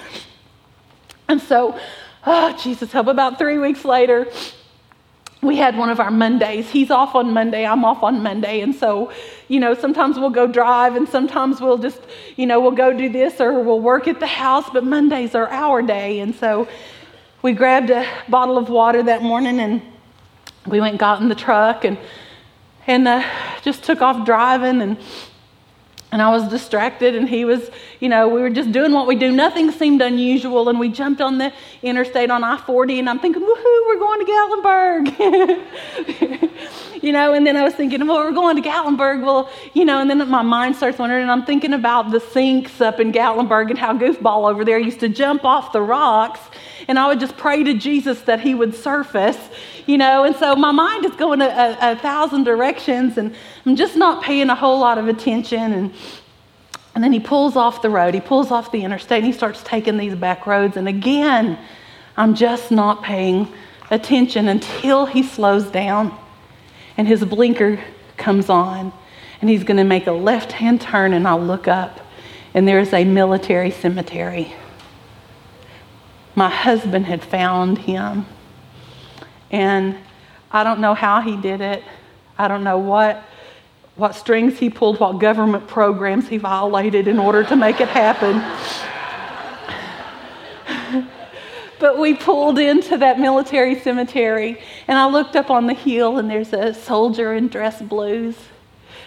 And 1.28 1.40
so, 1.42 1.80
oh, 2.26 2.60
Jesus, 2.62 2.92
help. 2.92 3.08
About 3.08 3.38
three 3.38 3.58
weeks 3.58 3.86
later, 3.86 4.28
we 5.42 5.58
had 5.58 5.76
one 5.76 5.90
of 5.90 6.00
our 6.00 6.12
Mondays. 6.12 6.70
He's 6.70 6.92
off 6.92 7.16
on 7.16 7.34
Monday, 7.34 7.66
I'm 7.66 7.84
off 7.84 8.04
on 8.04 8.22
Monday. 8.22 8.62
And 8.62 8.76
so, 8.76 9.12
you 9.48 9.60
know, 9.60 9.74
sometimes 9.74 10.20
we'll 10.20 10.30
go 10.30 10.46
drive 10.46 10.96
and 10.96 11.10
sometimes 11.10 11.60
we'll 11.60 11.80
just, 11.80 12.00
you 12.36 12.46
know, 12.46 12.60
we'll 12.60 12.72
go 12.72 12.96
do 12.96 13.10
this 13.10 13.42
or 13.42 13.60
we'll 13.62 13.80
work 13.80 14.08
at 14.08 14.20
the 14.20 14.28
house, 14.28 14.70
but 14.72 14.84
Mondays 14.84 15.34
are 15.34 15.48
our 15.50 15.82
day. 15.82 16.20
And 16.20 16.36
so 16.36 16.68
we 17.42 17.54
grabbed 17.54 17.90
a 17.90 18.08
bottle 18.30 18.58
of 18.58 18.70
water 18.70 19.02
that 19.04 19.24
morning 19.24 19.60
and 19.60 19.82
we 20.68 20.80
went 20.80 20.92
and 20.92 21.00
got 21.00 21.22
in 21.22 21.30
the 21.30 21.36
truck 21.36 21.86
and 21.86 21.98
and 22.88 23.08
uh, 23.08 23.24
just 23.62 23.84
took 23.84 24.02
off 24.02 24.26
driving 24.26 24.82
and 24.82 24.98
and 26.12 26.22
I 26.22 26.30
was 26.30 26.48
distracted, 26.50 27.16
and 27.16 27.28
he 27.28 27.46
was, 27.46 27.72
you 28.02 28.10
know, 28.10 28.28
we 28.28 28.42
were 28.42 28.50
just 28.50 28.74
doing 28.74 28.92
what 28.92 29.08
we 29.08 29.16
do. 29.16 29.32
Nothing 29.32 29.72
seemed 29.72 30.02
unusual, 30.02 30.68
and 30.68 30.78
we 30.78 30.90
jumped 30.90 31.22
on 31.22 31.38
the 31.38 31.54
interstate 31.84 32.30
on 32.30 32.44
I 32.44 32.58
40, 32.58 33.00
and 33.00 33.10
I'm 33.10 33.20
thinking, 33.20 33.42
woohoo, 33.42 33.86
we're 33.88 34.00
going 34.00 34.26
to 34.26 34.32
Gatlinburg. 34.32 35.62
you 37.02 37.14
know, 37.14 37.34
and 37.34 37.48
then 37.48 37.56
I 37.56 37.64
was 37.64 37.76
thinking, 37.76 38.06
well, 38.06 38.18
we're 38.18 38.34
going 38.34 38.62
to 38.62 38.62
Gatlinburg. 38.62 39.24
Well, 39.24 39.50
you 39.74 39.86
know, 39.86 40.02
and 40.02 40.10
then 40.10 40.30
my 40.30 40.42
mind 40.42 40.76
starts 40.76 41.00
wandering, 41.00 41.22
and 41.22 41.32
I'm 41.32 41.46
thinking 41.46 41.72
about 41.72 42.12
the 42.12 42.20
sinks 42.20 42.82
up 42.82 43.00
in 43.00 43.14
Gatlinburg 43.14 43.70
and 43.70 43.80
how 43.80 43.98
Goofball 43.98 44.52
over 44.52 44.66
there 44.66 44.80
used 44.80 45.00
to 45.00 45.08
jump 45.08 45.46
off 45.46 45.72
the 45.72 45.82
rocks, 45.82 46.42
and 46.90 47.00
I 47.00 47.08
would 47.08 47.22
just 47.22 47.38
pray 47.38 47.64
to 47.64 47.74
Jesus 47.74 48.20
that 48.24 48.42
he 48.42 48.54
would 48.54 48.76
surface, 48.76 49.40
you 49.86 49.98
know, 49.98 50.24
and 50.24 50.36
so 50.36 50.56
my 50.56 50.72
mind 50.72 51.06
is 51.06 51.16
going 51.16 51.42
a, 51.42 51.46
a, 51.46 51.92
a 51.92 51.96
thousand 51.98 52.44
directions 52.44 53.18
and 53.18 53.36
I'm 53.66 53.76
just 53.76 53.96
not 53.96 54.24
paying 54.24 54.50
a 54.50 54.56
whole 54.56 54.80
lot 54.80 54.98
of 54.98 55.08
attention. 55.08 55.74
And, 55.74 55.94
and 56.96 57.04
then 57.04 57.14
he 57.14 57.20
pulls 57.20 57.56
off 57.56 57.82
the 57.82 57.90
road, 57.90 58.14
he 58.14 58.22
pulls 58.22 58.52
off 58.52 58.72
the 58.72 58.84
interstate, 58.84 59.20
and 59.20 59.26
he 59.26 59.32
starts 59.32 59.64
taking 59.64 59.98
these 59.98 60.16
back 60.16 60.46
roads. 60.46 60.78
And 60.78 60.88
again, 60.88 61.58
I'm 62.18 62.36
just 62.36 62.72
not 62.72 63.04
paying 63.04 63.52
attention 63.90 64.48
until 64.48 65.06
he 65.06 65.24
slows 65.24 65.66
down 65.66 66.18
and 66.98 67.08
his 67.08 67.24
blinker 67.24 67.84
comes 68.18 68.50
on 68.50 68.94
and 69.42 69.50
he's 69.50 69.64
going 69.64 69.78
to 69.78 69.84
make 69.84 70.08
a 70.08 70.12
left 70.12 70.52
hand 70.54 70.82
turn 70.82 71.14
and 71.14 71.28
I'll 71.28 71.42
look 71.42 71.68
up 71.68 72.00
and 72.54 72.68
there's 72.68 72.94
a 72.94 73.04
military 73.04 73.72
cemetery. 73.72 74.54
My 76.36 76.50
husband 76.50 77.06
had 77.06 77.24
found 77.24 77.80
him. 77.80 78.26
And 79.52 79.98
I 80.52 80.64
don't 80.64 80.80
know 80.80 80.94
how 80.94 81.22
he 81.22 81.38
did 81.38 81.62
it. 81.62 81.84
I 82.38 82.48
don't 82.48 82.64
know 82.64 82.80
what, 82.80 83.24
what 83.96 84.16
strings 84.16 84.58
he 84.58 84.70
pulled, 84.70 85.00
what 85.00 85.20
government 85.20 85.68
programs 85.68 86.28
he 86.28 86.38
violated 86.38 87.08
in 87.08 87.20
order 87.20 87.44
to 87.44 87.56
make 87.56 87.80
it 87.80 87.90
happen. 87.90 88.42
but 91.80 92.00
we 92.00 92.16
pulled 92.16 92.58
into 92.58 92.98
that 92.98 93.20
military 93.20 93.80
cemetery, 93.80 94.60
and 94.88 94.98
I 94.98 95.08
looked 95.08 95.36
up 95.36 95.52
on 95.52 95.68
the 95.68 95.74
hill, 95.74 96.18
and 96.18 96.30
there's 96.30 96.54
a 96.54 96.74
soldier 96.74 97.34
in 97.34 97.50
dress 97.50 97.82
blues 97.82 98.36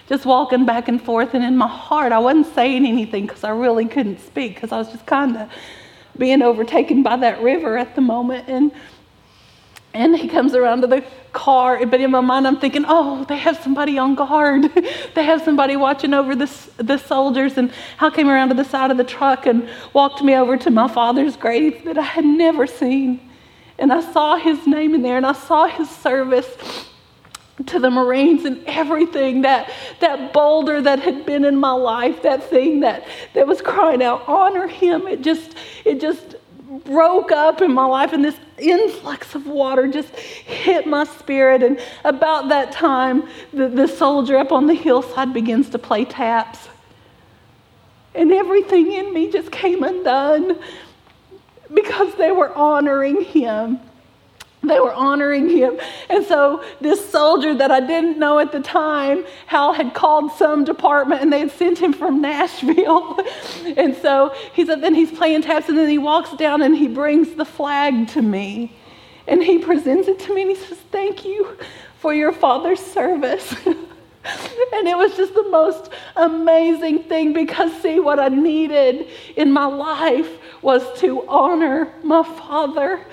just 0.08 0.26
walking 0.26 0.66
back 0.66 0.88
and 0.88 1.02
forth. 1.02 1.34
And 1.34 1.44
in 1.44 1.56
my 1.56 1.68
heart, 1.68 2.12
I 2.12 2.18
wasn't 2.18 2.54
saying 2.54 2.86
anything 2.86 3.26
because 3.26 3.44
I 3.44 3.50
really 3.50 3.86
couldn't 3.86 4.20
speak 4.20 4.54
because 4.54 4.72
I 4.72 4.78
was 4.78 4.88
just 4.88 5.06
kind 5.06 5.36
of 5.36 5.50
being 6.16 6.42
overtaken 6.42 7.02
by 7.02 7.16
that 7.16 7.42
river 7.42 7.76
at 7.78 7.94
the 7.94 8.00
moment. 8.00 8.48
And 8.48 8.70
and 9.94 10.16
he 10.16 10.26
comes 10.26 10.54
around 10.54 10.80
to 10.80 10.88
the 10.88 11.04
car, 11.32 11.86
but 11.86 12.00
in 12.00 12.10
my 12.10 12.20
mind, 12.20 12.48
I'm 12.48 12.58
thinking, 12.58 12.84
oh, 12.86 13.24
they 13.28 13.36
have 13.36 13.62
somebody 13.62 13.96
on 13.96 14.16
guard. 14.16 14.64
they 15.14 15.24
have 15.24 15.42
somebody 15.42 15.76
watching 15.76 16.12
over 16.12 16.34
the, 16.34 16.50
the 16.78 16.98
soldiers. 16.98 17.56
And 17.56 17.70
Hal 17.96 18.10
came 18.10 18.28
around 18.28 18.48
to 18.48 18.54
the 18.56 18.64
side 18.64 18.90
of 18.90 18.96
the 18.96 19.04
truck 19.04 19.46
and 19.46 19.68
walked 19.92 20.20
me 20.20 20.34
over 20.34 20.56
to 20.56 20.70
my 20.70 20.88
father's 20.88 21.36
grave 21.36 21.84
that 21.84 21.96
I 21.96 22.02
had 22.02 22.24
never 22.24 22.66
seen. 22.66 23.30
And 23.78 23.92
I 23.92 24.00
saw 24.12 24.36
his 24.36 24.66
name 24.66 24.94
in 24.94 25.02
there 25.02 25.16
and 25.16 25.26
I 25.26 25.32
saw 25.32 25.68
his 25.68 25.88
service 25.88 26.56
to 27.66 27.78
the 27.78 27.90
Marines 27.90 28.44
and 28.44 28.64
everything, 28.66 29.42
that, 29.42 29.70
that 30.00 30.32
boulder 30.32 30.82
that 30.82 30.98
had 30.98 31.24
been 31.24 31.44
in 31.44 31.56
my 31.56 31.70
life, 31.70 32.22
that 32.22 32.42
thing 32.50 32.80
that, 32.80 33.06
that 33.34 33.46
was 33.46 33.62
crying 33.62 34.02
out, 34.02 34.24
honor 34.26 34.66
him. 34.66 35.06
It 35.06 35.20
just, 35.20 35.54
it 35.84 36.00
just 36.00 36.33
broke 36.84 37.32
up 37.32 37.60
in 37.60 37.72
my 37.72 37.86
life 37.86 38.12
and 38.12 38.24
this 38.24 38.36
influx 38.58 39.34
of 39.34 39.46
water 39.46 39.86
just 39.88 40.14
hit 40.16 40.86
my 40.86 41.04
spirit. 41.04 41.62
And 41.62 41.80
about 42.04 42.48
that 42.48 42.72
time, 42.72 43.28
the, 43.52 43.68
the 43.68 43.86
soldier 43.86 44.36
up 44.36 44.52
on 44.52 44.66
the 44.66 44.74
hillside 44.74 45.32
begins 45.32 45.70
to 45.70 45.78
play 45.78 46.04
taps. 46.04 46.68
And 48.14 48.32
everything 48.32 48.92
in 48.92 49.12
me 49.12 49.30
just 49.30 49.50
came 49.50 49.82
undone 49.82 50.58
because 51.72 52.14
they 52.14 52.32
were 52.32 52.54
honoring 52.54 53.22
him. 53.24 53.80
They 54.74 54.80
were 54.80 54.94
honoring 54.94 55.48
him. 55.48 55.78
And 56.08 56.24
so, 56.24 56.64
this 56.80 57.08
soldier 57.10 57.54
that 57.54 57.70
I 57.70 57.80
didn't 57.80 58.18
know 58.18 58.38
at 58.38 58.50
the 58.50 58.60
time, 58.60 59.24
Hal 59.46 59.72
had 59.72 59.94
called 59.94 60.32
some 60.32 60.64
department 60.64 61.22
and 61.22 61.32
they 61.32 61.40
had 61.40 61.52
sent 61.52 61.78
him 61.78 61.92
from 61.92 62.20
Nashville. 62.20 63.20
and 63.76 63.96
so, 63.96 64.34
he 64.54 64.64
said, 64.64 64.82
then 64.82 64.94
he's 64.94 65.12
playing 65.12 65.42
taps 65.42 65.68
and 65.68 65.76
then 65.76 65.88
he 65.88 65.98
walks 65.98 66.32
down 66.36 66.62
and 66.62 66.76
he 66.76 66.88
brings 66.88 67.34
the 67.34 67.44
flag 67.44 68.08
to 68.08 68.22
me. 68.22 68.74
And 69.26 69.42
he 69.42 69.58
presents 69.58 70.08
it 70.08 70.18
to 70.20 70.34
me 70.34 70.42
and 70.42 70.50
he 70.50 70.56
says, 70.56 70.78
Thank 70.90 71.24
you 71.24 71.56
for 71.98 72.14
your 72.14 72.32
father's 72.32 72.80
service. 72.80 73.54
and 73.64 74.88
it 74.88 74.96
was 74.96 75.16
just 75.16 75.34
the 75.34 75.48
most 75.50 75.90
amazing 76.16 77.04
thing 77.04 77.32
because, 77.32 77.72
see, 77.82 78.00
what 78.00 78.18
I 78.18 78.28
needed 78.28 79.08
in 79.36 79.52
my 79.52 79.66
life 79.66 80.28
was 80.62 80.82
to 81.00 81.26
honor 81.28 81.92
my 82.02 82.22
father 82.22 83.04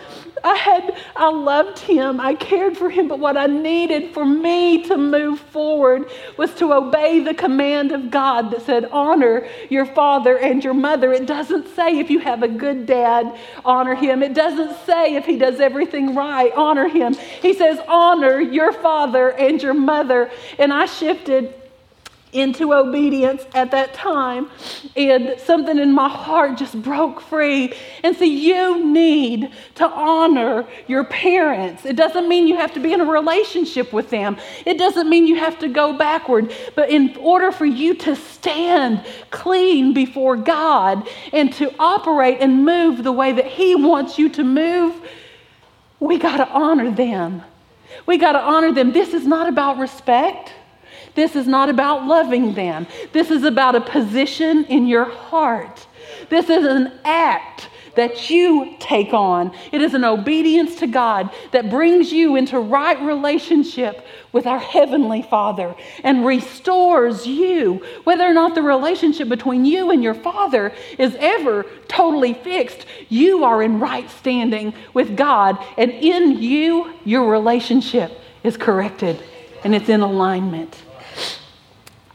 I 0.44 0.56
had, 0.56 0.98
I 1.15 1.30
loved 1.30 1.80
him, 1.80 2.20
I 2.20 2.34
cared 2.34 2.76
for 2.76 2.89
him, 2.89 3.08
but 3.08 3.20
what 3.20 3.38
I 3.38 3.46
needed 3.46 4.13
for 4.13 4.26
me 4.26 4.84
to 4.84 4.98
move 4.98 5.39
forward 5.39 6.10
was 6.38 6.54
to 6.56 6.74
obey 6.74 7.20
the 7.20 7.34
command 7.34 7.91
of 7.91 8.10
God 8.10 8.52
that 8.52 8.63
said, 8.63 8.86
honor 8.86 9.48
your 9.70 9.86
father 9.86 10.38
and 10.38 10.63
your 10.63 10.74
mother. 10.74 11.13
It 11.13 11.28
doesn't 11.28 11.67
say 11.76 12.00
if 12.00 12.10
you 12.10 12.20
have 12.20 12.41
a 12.44 12.48
good 12.48 12.86
dad, 12.86 13.38
honor 13.63 13.96
him. 13.96 14.24
It 14.24 14.34
doesn't 14.34 14.84
say 14.86 15.15
if 15.15 15.26
he 15.26 15.38
does 15.38 15.60
everything 15.60 16.15
right, 16.15 16.52
honor 16.56 16.88
him. 16.88 17.13
He 17.13 17.54
says, 17.54 17.80
honor 17.88 18.39
your 18.39 18.74
father 18.74 19.32
and 19.34 19.62
your 19.62 19.76
mother. 19.76 20.32
And 20.58 20.74
I 20.74 20.86
shifted 20.86 21.61
into 22.34 22.74
obedience 22.74 23.46
at 23.54 23.72
that 23.72 23.94
time, 23.94 24.50
and 24.96 25.39
something 25.39 25.78
in 25.78 25.91
my 25.94 26.10
heart 26.10 26.58
just 26.58 26.82
broke 26.82 27.22
free. 27.22 27.74
And 28.04 28.15
so, 28.15 28.24
you 28.24 28.86
need 28.86 29.52
to 29.76 29.88
honor 29.88 30.65
your 30.88 31.04
parents. 31.04 31.86
It 31.86 31.96
doesn't 31.96 32.28
mean 32.28 32.48
you 32.48 32.58
have 32.58 32.74
to 32.74 32.80
be 32.80 32.94
in 32.94 33.02
a 33.02 33.06
relationship 33.06 33.91
with 33.94 34.10
them, 34.10 34.38
it 34.65 34.78
doesn't 34.78 35.10
mean 35.10 35.28
you 35.28 35.36
have 35.36 35.60
to 35.60 35.67
go 35.67 35.94
backward. 35.94 36.54
But 36.76 36.89
in 36.89 37.15
order 37.17 37.52
for 37.52 37.65
you 37.65 37.96
to 37.96 38.15
stand 38.15 39.06
clean 39.30 39.94
before 39.94 40.38
God 40.38 41.08
and 41.34 41.54
to 41.54 41.74
operate 41.80 42.38
and 42.39 42.65
move 42.65 43.04
the 43.04 43.12
way 43.12 43.34
that 43.34 43.46
He 43.46 43.76
wants 43.76 44.17
you 44.17 44.30
to 44.30 44.44
move, 44.44 44.96
we 46.00 46.17
got 46.17 46.38
to 46.38 46.50
honor 46.50 46.91
them. 46.91 47.44
We 48.06 48.17
got 48.17 48.34
to 48.34 48.41
honor 48.41 48.74
them. 48.74 48.91
This 48.91 49.13
is 49.13 49.26
not 49.26 49.48
about 49.48 49.78
respect. 49.78 50.54
This 51.15 51.36
is 51.36 51.47
not 51.47 51.69
about 51.69 52.08
loving 52.08 52.54
them. 52.54 52.88
This 53.12 53.32
is 53.32 53.43
about 53.43 53.76
a 53.76 53.82
position 53.82 54.65
in 54.65 54.88
your 54.88 55.06
heart. 55.06 55.88
This 56.30 56.50
is 56.50 56.65
an 56.65 56.91
act 57.04 57.69
that 57.95 58.30
you 58.30 58.76
take 58.80 59.13
on. 59.13 59.54
It 59.71 59.82
is 59.82 59.93
an 59.93 60.06
obedience 60.06 60.76
to 60.76 60.88
God 60.88 61.30
that 61.52 61.69
brings 61.69 62.12
you 62.12 62.36
into 62.36 62.60
right 62.60 63.00
relationship 63.02 64.06
with 64.32 64.47
our 64.47 64.60
Heavenly 64.60 65.21
Father 65.21 65.76
and 66.04 66.26
restores 66.26 67.28
you. 67.28 67.86
Whether 68.06 68.26
or 68.26 68.34
not 68.34 68.56
the 68.56 68.62
relationship 68.62 69.28
between 69.28 69.65
you 69.65 69.91
and 69.91 70.02
your 70.02 70.13
Father 70.13 70.74
is 70.97 71.15
ever 71.19 71.65
totally 71.88 72.34
fixed, 72.34 72.86
you 73.10 73.43
are 73.43 73.62
in 73.62 73.80
right 73.80 74.10
standing 74.10 74.74
with 74.93 75.17
God, 75.17 75.58
and 75.78 75.91
in 75.91 76.41
you, 76.41 76.93
your 77.04 77.30
relationship 77.30 78.17
is 78.43 78.56
corrected 78.58 79.21
and 79.63 79.76
it's 79.76 79.89
in 79.89 80.02
alignment. 80.02 80.82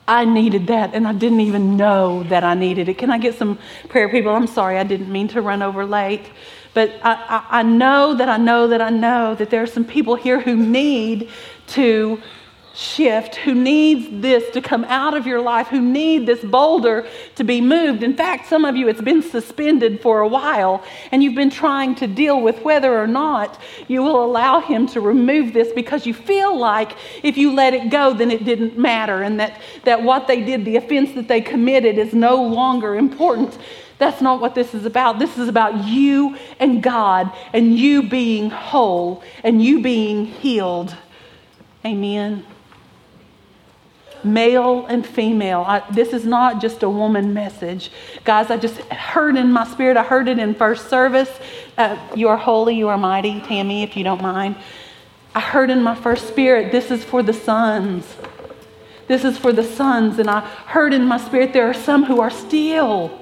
I 0.09 0.25
needed 0.25 0.69
that, 0.69 0.95
and 0.95 1.07
I 1.07 1.13
didn't 1.13 1.41
even 1.41 1.77
know 1.77 2.23
that 2.25 2.45
I 2.45 2.55
needed 2.55 2.89
it. 2.89 2.99
Can 2.99 3.11
I 3.11 3.19
get 3.19 3.35
some 3.35 3.59
prayer, 3.89 4.09
people? 4.09 4.33
I'm 4.33 4.47
sorry, 4.47 4.79
I 4.79 4.85
didn't 4.85 5.11
mean 5.11 5.29
to 5.29 5.43
run 5.43 5.63
over 5.63 5.85
late. 5.85 6.31
But 6.75 6.93
I, 7.03 7.15
I, 7.51 7.59
I 7.61 7.63
know 7.63 8.15
that 8.15 8.29
I 8.29 8.37
know 8.37 8.69
that 8.69 8.83
I 8.83 8.91
know 8.91 9.35
that 9.35 9.51
there 9.51 9.63
are 9.63 9.67
some 9.67 9.85
people 9.85 10.15
here 10.15 10.41
who 10.41 10.55
need 10.55 11.31
to 11.69 12.21
shift, 12.77 13.37
who 13.37 13.55
needs 13.55 14.07
this 14.21 14.51
to 14.51 14.61
come 14.61 14.85
out 14.85 15.17
of 15.17 15.27
your 15.27 15.41
life, 15.41 15.69
who 15.69 15.81
need 15.81 16.27
this 16.27 16.45
boulder 16.45 17.09
to 17.35 17.43
be 17.43 17.61
moved. 17.61 18.03
In 18.03 18.15
fact, 18.15 18.49
some 18.49 18.67
of 18.67 18.77
you, 18.77 18.89
it's 18.89 19.01
been 19.01 19.23
suspended 19.23 20.03
for 20.03 20.21
a 20.21 20.29
while, 20.29 20.85
and 21.11 21.23
you've 21.23 21.35
been 21.35 21.51
trying 21.51 21.95
to 21.97 22.07
deal 22.07 22.41
with 22.41 22.61
whether 22.63 23.01
or 23.01 23.07
not 23.07 23.59
you 23.89 24.03
will 24.03 24.23
allow 24.23 24.61
Him 24.61 24.87
to 24.89 25.01
remove 25.01 25.55
this 25.55 25.73
because 25.73 26.05
you 26.05 26.13
feel 26.13 26.57
like 26.57 26.93
if 27.23 27.39
you 27.39 27.55
let 27.55 27.73
it 27.73 27.91
go, 27.91 28.13
then 28.13 28.31
it 28.31 28.45
didn't 28.45 28.79
matter, 28.79 29.23
and 29.23 29.41
that, 29.41 29.61
that 29.85 30.03
what 30.03 30.27
they 30.27 30.43
did, 30.43 30.67
the 30.67 30.77
offense 30.77 31.13
that 31.15 31.29
they 31.29 31.41
committed, 31.41 31.97
is 31.97 32.13
no 32.13 32.43
longer 32.43 32.95
important. 32.95 33.57
That's 33.99 34.21
not 34.21 34.43
what 34.43 34.55
this 34.55 34.75
is 34.75 34.85
about. 34.85 35.19
This 35.19 35.39
is 35.39 35.49
about 35.49 35.87
you 35.87 36.37
and 36.61 36.83
God 36.83 37.33
and 37.55 37.79
you 37.79 38.03
being 38.03 38.51
whole 38.51 39.23
and 39.43 39.65
you 39.65 39.81
being 39.81 40.27
healed. 40.27 40.95
Amen 41.83 42.45
male 44.27 44.87
and 44.87 45.07
female. 45.07 45.65
I, 45.67 45.83
this 45.91 46.13
is 46.13 46.25
not 46.25 46.61
just 46.61 46.83
a 46.83 46.91
woman 46.91 47.33
message. 47.33 47.91
Guys, 48.25 48.51
I 48.51 48.57
just 48.57 48.77
heard 48.93 49.37
in 49.37 49.53
my 49.53 49.67
spirit, 49.67 49.97
I 49.97 50.03
heard 50.03 50.29
it 50.29 50.39
in 50.39 50.55
first 50.55 50.91
service. 50.91 51.31
Uh, 51.79 51.97
you 52.15 52.29
are 52.29 52.37
holy, 52.37 52.75
you 52.75 52.89
are 52.89 52.99
mighty, 52.99 53.41
Tammy, 53.41 53.83
if 53.83 53.97
you 53.97 54.05
don't 54.05 54.23
mind. 54.23 54.57
I 55.35 55.41
heard 55.41 55.71
in 55.71 55.83
my 55.83 55.95
first 55.95 56.29
spirit, 56.29 56.73
this 56.73 56.91
is 56.91 57.05
for 57.05 57.23
the 57.23 57.33
sons. 57.33 58.07
This 59.07 59.25
is 59.25 59.39
for 59.39 59.53
the 59.53 59.63
sons. 59.63 60.19
And 60.19 60.29
I 60.29 60.41
heard 60.41 60.93
in 60.93 61.05
my 61.05 61.19
spirit, 61.19 61.53
there 61.53 61.69
are 61.69 61.75
some 61.75 62.05
who 62.05 62.21
are 62.21 62.31
still 62.31 63.21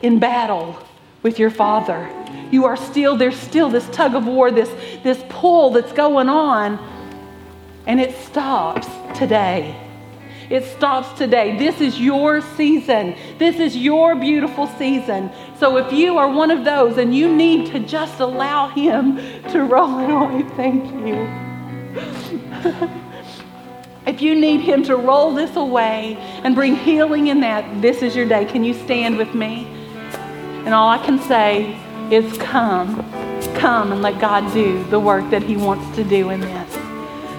in 0.00 0.18
battle 0.18 0.78
with 1.22 1.38
your 1.38 1.50
father. 1.50 2.08
You 2.50 2.66
are 2.66 2.76
still, 2.76 3.16
there's 3.16 3.36
still 3.36 3.68
this 3.68 3.88
tug 3.90 4.14
of 4.14 4.26
war, 4.26 4.50
this, 4.50 4.70
this 5.02 5.22
pull 5.28 5.70
that's 5.70 5.92
going 5.92 6.28
on, 6.28 6.78
and 7.86 8.00
it 8.00 8.16
stops 8.16 8.86
today. 9.18 9.83
It 10.50 10.64
stops 10.64 11.16
today. 11.18 11.56
This 11.58 11.80
is 11.80 11.98
your 11.98 12.40
season. 12.40 13.16
This 13.38 13.56
is 13.56 13.76
your 13.76 14.14
beautiful 14.14 14.66
season. 14.78 15.30
So 15.58 15.78
if 15.78 15.92
you 15.92 16.18
are 16.18 16.28
one 16.28 16.50
of 16.50 16.64
those 16.64 16.98
and 16.98 17.14
you 17.14 17.34
need 17.34 17.70
to 17.72 17.80
just 17.80 18.20
allow 18.20 18.68
Him 18.68 19.16
to 19.50 19.64
roll 19.64 19.98
it 20.00 20.10
away, 20.10 20.42
thank 20.56 20.84
you. 21.06 21.28
if 24.06 24.20
you 24.20 24.34
need 24.34 24.60
Him 24.60 24.82
to 24.84 24.96
roll 24.96 25.34
this 25.34 25.56
away 25.56 26.16
and 26.44 26.54
bring 26.54 26.76
healing 26.76 27.28
in 27.28 27.40
that, 27.40 27.80
this 27.80 28.02
is 28.02 28.14
your 28.14 28.26
day. 28.26 28.44
Can 28.44 28.64
you 28.64 28.74
stand 28.74 29.16
with 29.16 29.34
me? 29.34 29.66
And 30.64 30.74
all 30.74 30.88
I 30.88 30.98
can 30.98 31.18
say 31.20 31.78
is 32.10 32.36
come, 32.38 32.96
come 33.56 33.92
and 33.92 34.02
let 34.02 34.20
God 34.20 34.52
do 34.52 34.84
the 34.84 35.00
work 35.00 35.30
that 35.30 35.42
He 35.42 35.56
wants 35.56 35.96
to 35.96 36.04
do 36.04 36.30
in 36.30 36.40
this. 36.40 36.63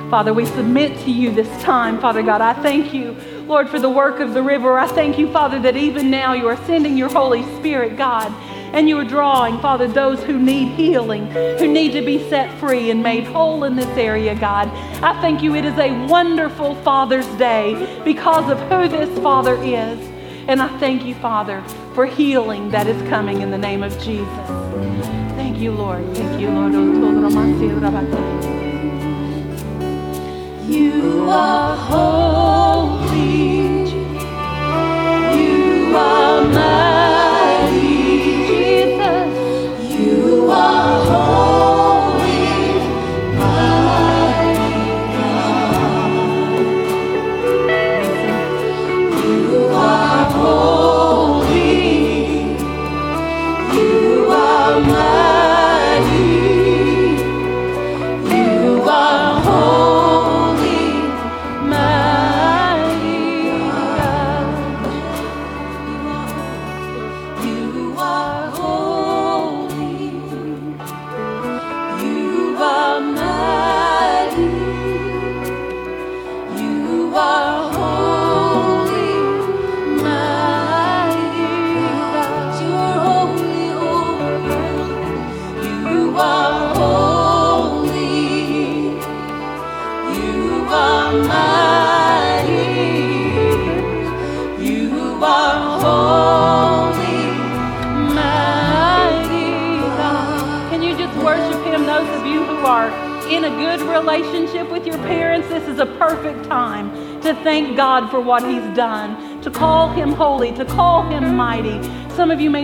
Father, 0.09 0.33
we 0.33 0.45
submit 0.45 0.97
to 0.99 1.11
you 1.11 1.31
this 1.31 1.49
time, 1.63 1.99
Father 1.99 2.21
God. 2.21 2.39
I 2.39 2.53
thank 2.53 2.93
you, 2.93 3.17
Lord, 3.47 3.69
for 3.69 3.79
the 3.79 3.89
work 3.89 4.19
of 4.19 4.33
the 4.33 4.43
river. 4.43 4.77
I 4.77 4.87
thank 4.87 5.17
you, 5.17 5.31
Father, 5.31 5.59
that 5.59 5.75
even 5.75 6.11
now 6.11 6.33
you 6.33 6.47
are 6.47 6.57
sending 6.65 6.97
your 6.97 7.09
Holy 7.09 7.43
Spirit, 7.57 7.97
God, 7.97 8.31
and 8.73 8.87
you 8.87 8.97
are 8.99 9.05
drawing, 9.05 9.59
Father, 9.59 9.87
those 9.87 10.21
who 10.23 10.37
need 10.37 10.75
healing, 10.75 11.25
who 11.57 11.67
need 11.67 11.93
to 11.93 12.05
be 12.05 12.29
set 12.29 12.55
free 12.59 12.91
and 12.91 13.01
made 13.01 13.23
whole 13.23 13.63
in 13.63 13.75
this 13.75 13.97
area, 13.97 14.35
God. 14.35 14.69
I 15.03 15.19
thank 15.21 15.41
you. 15.41 15.55
It 15.55 15.65
is 15.65 15.77
a 15.79 16.07
wonderful 16.07 16.75
Father's 16.83 17.27
Day 17.37 18.01
because 18.03 18.49
of 18.49 18.59
who 18.69 18.87
this 18.87 19.17
Father 19.19 19.55
is. 19.55 19.99
And 20.47 20.61
I 20.61 20.67
thank 20.79 21.03
you, 21.03 21.15
Father, 21.15 21.63
for 21.95 22.05
healing 22.05 22.69
that 22.69 22.85
is 22.85 23.01
coming 23.09 23.41
in 23.41 23.49
the 23.49 23.57
name 23.57 23.81
of 23.81 23.91
Jesus. 23.99 24.27
Thank 25.35 25.57
you, 25.57 25.71
Lord. 25.71 26.05
Thank 26.15 26.39
you, 26.39 26.49
Lord. 26.49 28.54
You 30.67 31.29
are 31.29 31.77
holy. 31.77 32.25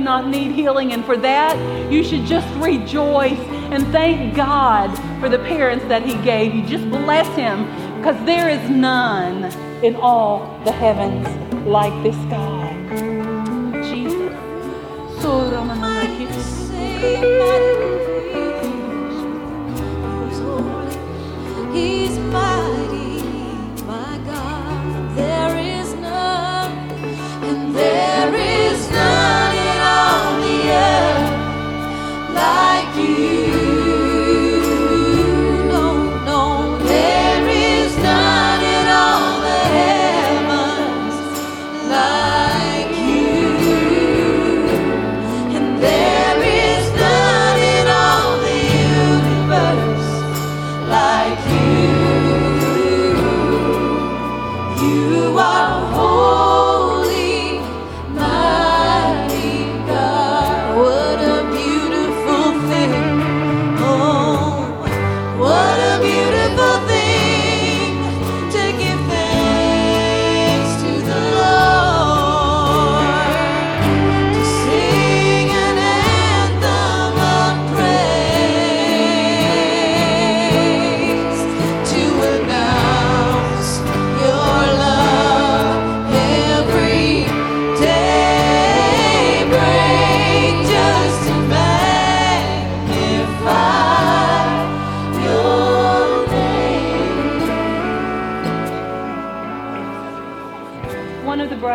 Not 0.02 0.28
need 0.28 0.52
healing, 0.52 0.94
and 0.94 1.06
for 1.06 1.18
that, 1.18 1.92
you 1.92 2.04
should 2.04 2.26
just 2.26 2.48
rejoice 2.58 3.40
and 3.72 3.88
thank 3.88 4.36
God 4.36 4.94
for 5.20 5.30
the 5.30 5.40
parents 5.40 5.86
that 5.86 6.04
He 6.04 6.16
gave 6.24 6.54
you. 6.54 6.66
Just 6.66 6.90
bless 6.90 7.28
Him 7.36 7.66
because 7.98 8.24
there 8.26 8.50
is 8.50 8.70
none 8.70 9.46
in 9.84 9.96
all 9.96 10.60
the 10.66 10.72
heavens 10.72 11.28
like 11.66 11.94
this 12.04 12.16
God. 12.30 12.72
Jesus. 13.84 14.22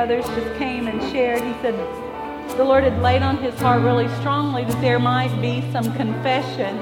One 0.07 0.21
of 0.21 0.25
the 0.25 0.31
brothers 0.31 0.45
just 0.45 0.59
came 0.59 0.87
and 0.87 1.03
shared. 1.11 1.43
He 1.43 1.53
said 1.63 1.75
the 2.57 2.63
Lord 2.63 2.85
had 2.85 3.03
laid 3.03 3.23
on 3.23 3.39
his 3.39 3.59
heart 3.59 3.83
really 3.83 4.07
strongly 4.21 4.65
that 4.65 4.81
there 4.81 5.01
might 5.01 5.35
be 5.41 5.69
some 5.73 5.93
confession 5.97 6.77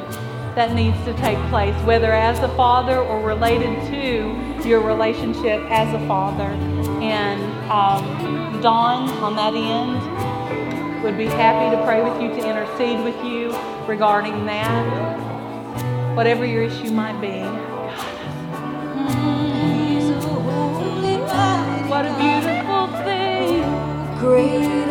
that 0.54 0.74
needs 0.74 1.02
to 1.06 1.14
take 1.14 1.38
place, 1.48 1.74
whether 1.86 2.12
as 2.12 2.38
a 2.40 2.54
father 2.54 2.98
or 2.98 3.26
related 3.26 3.80
to 3.88 4.68
your 4.68 4.82
relationship 4.82 5.62
as 5.70 5.88
a 5.94 6.06
father. 6.06 6.50
And 7.00 7.40
um, 7.70 8.60
Dawn, 8.60 9.08
on 9.24 9.36
that 9.36 9.54
end, 9.54 11.02
would 11.02 11.16
be 11.16 11.24
happy 11.24 11.74
to 11.74 11.82
pray 11.82 12.02
with 12.04 12.20
you, 12.20 12.28
to 12.28 12.46
intercede 12.46 13.02
with 13.02 13.16
you 13.24 13.56
regarding 13.88 14.44
that, 14.44 16.14
whatever 16.14 16.44
your 16.44 16.64
issue 16.64 16.90
might 16.90 17.18
be. 17.22 17.40
He's 19.88 20.10
a 20.10 20.20
holy, 20.20 21.16
mighty 21.16 21.88
What 21.88 22.04
a 22.04 22.14
beautiful 22.18 22.43
thing. 24.24 24.83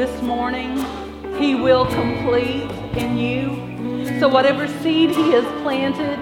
This 0.00 0.22
morning, 0.22 0.78
He 1.38 1.54
will 1.54 1.84
complete 1.84 2.70
in 2.96 3.18
you. 3.18 4.18
So, 4.18 4.28
whatever 4.28 4.66
seed 4.66 5.10
He 5.10 5.32
has 5.32 5.44
planted, 5.60 6.16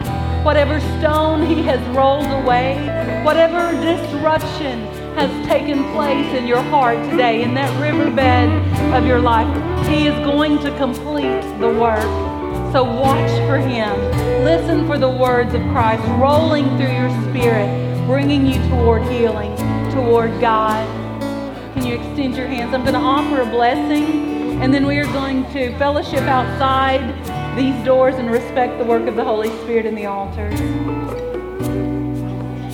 whatever 0.44 0.80
stone 0.98 1.46
He 1.46 1.62
has 1.62 1.78
rolled 1.96 2.26
away, 2.42 2.74
whatever 3.24 3.70
disruption 3.80 4.80
has 5.14 5.30
taken 5.46 5.84
place 5.92 6.26
in 6.36 6.48
your 6.48 6.60
heart 6.60 6.98
today, 7.08 7.44
in 7.44 7.54
that 7.54 7.70
riverbed 7.80 8.50
of 8.94 9.06
your 9.06 9.20
life, 9.20 9.46
He 9.86 10.08
is 10.08 10.14
going 10.26 10.58
to 10.58 10.76
complete 10.76 11.42
the 11.60 11.70
work. 11.70 12.02
So 12.72 12.82
watch 12.82 13.30
for 13.46 13.58
Him. 13.58 13.94
Listen 14.42 14.88
for 14.88 14.98
the 14.98 15.08
words 15.08 15.54
of 15.54 15.62
Christ 15.70 16.02
rolling 16.20 16.66
through 16.78 16.94
your 16.94 17.10
spirit, 17.30 17.68
bringing 18.08 18.44
you 18.44 18.58
toward 18.70 19.04
healing, 19.04 19.54
toward 19.92 20.32
God. 20.40 20.97
You 21.88 21.94
extend 21.94 22.36
your 22.36 22.46
hands? 22.46 22.74
I'm 22.74 22.82
going 22.82 22.92
to 22.92 23.00
offer 23.00 23.40
a 23.40 23.46
blessing, 23.46 24.60
and 24.60 24.74
then 24.74 24.86
we 24.86 24.98
are 24.98 25.06
going 25.06 25.50
to 25.54 25.74
fellowship 25.78 26.20
outside 26.24 27.00
these 27.56 27.82
doors 27.82 28.16
and 28.16 28.30
respect 28.30 28.76
the 28.76 28.84
work 28.84 29.08
of 29.08 29.16
the 29.16 29.24
Holy 29.24 29.48
Spirit 29.62 29.86
in 29.86 29.94
the 29.94 30.04
altars. 30.04 30.60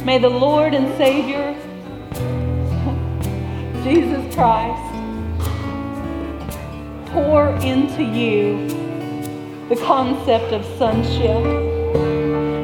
May 0.05 0.19
the 0.19 0.29
Lord 0.29 0.75
and 0.75 0.89
Savior 0.99 1.55
Jesus 3.85 4.35
Christ 4.35 4.83
pour 7.13 7.51
into 7.63 8.03
you 8.03 8.67
the 9.69 9.77
concept 9.87 10.53
of 10.53 10.65
sonship. 10.77 11.45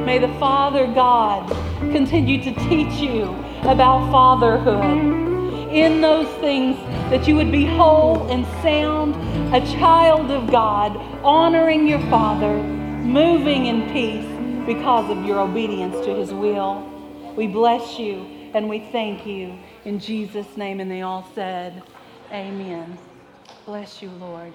May 0.05 0.19
the 0.19 0.37
Father 0.37 0.85
God 0.87 1.49
continue 1.93 2.43
to 2.43 2.53
teach 2.67 2.99
you 2.99 3.33
about 3.63 4.11
fatherhood. 4.11 5.30
In 5.73 6.01
those 6.01 6.27
things 6.41 6.75
that 7.09 7.27
you 7.27 7.35
would 7.37 7.51
be 7.51 7.65
whole 7.65 8.29
and 8.29 8.45
sound, 8.61 9.15
a 9.55 9.61
child 9.77 10.29
of 10.29 10.51
God, 10.51 10.97
honoring 11.23 11.87
your 11.87 11.99
Father, 12.09 12.57
moving 12.57 13.67
in 13.67 13.89
peace 13.93 14.25
because 14.65 15.09
of 15.09 15.25
your 15.25 15.39
obedience 15.39 16.05
to 16.05 16.15
His 16.15 16.33
will. 16.33 16.87
We 17.37 17.47
bless 17.47 17.97
you 17.97 18.25
and 18.53 18.67
we 18.67 18.79
thank 18.91 19.25
you 19.25 19.57
in 19.85 19.99
Jesus' 19.99 20.57
name. 20.57 20.79
And 20.81 20.91
they 20.91 21.03
all 21.03 21.27
said, 21.35 21.83
Amen. 22.31 22.97
Bless 23.65 24.01
you, 24.01 24.09
Lord. 24.09 24.53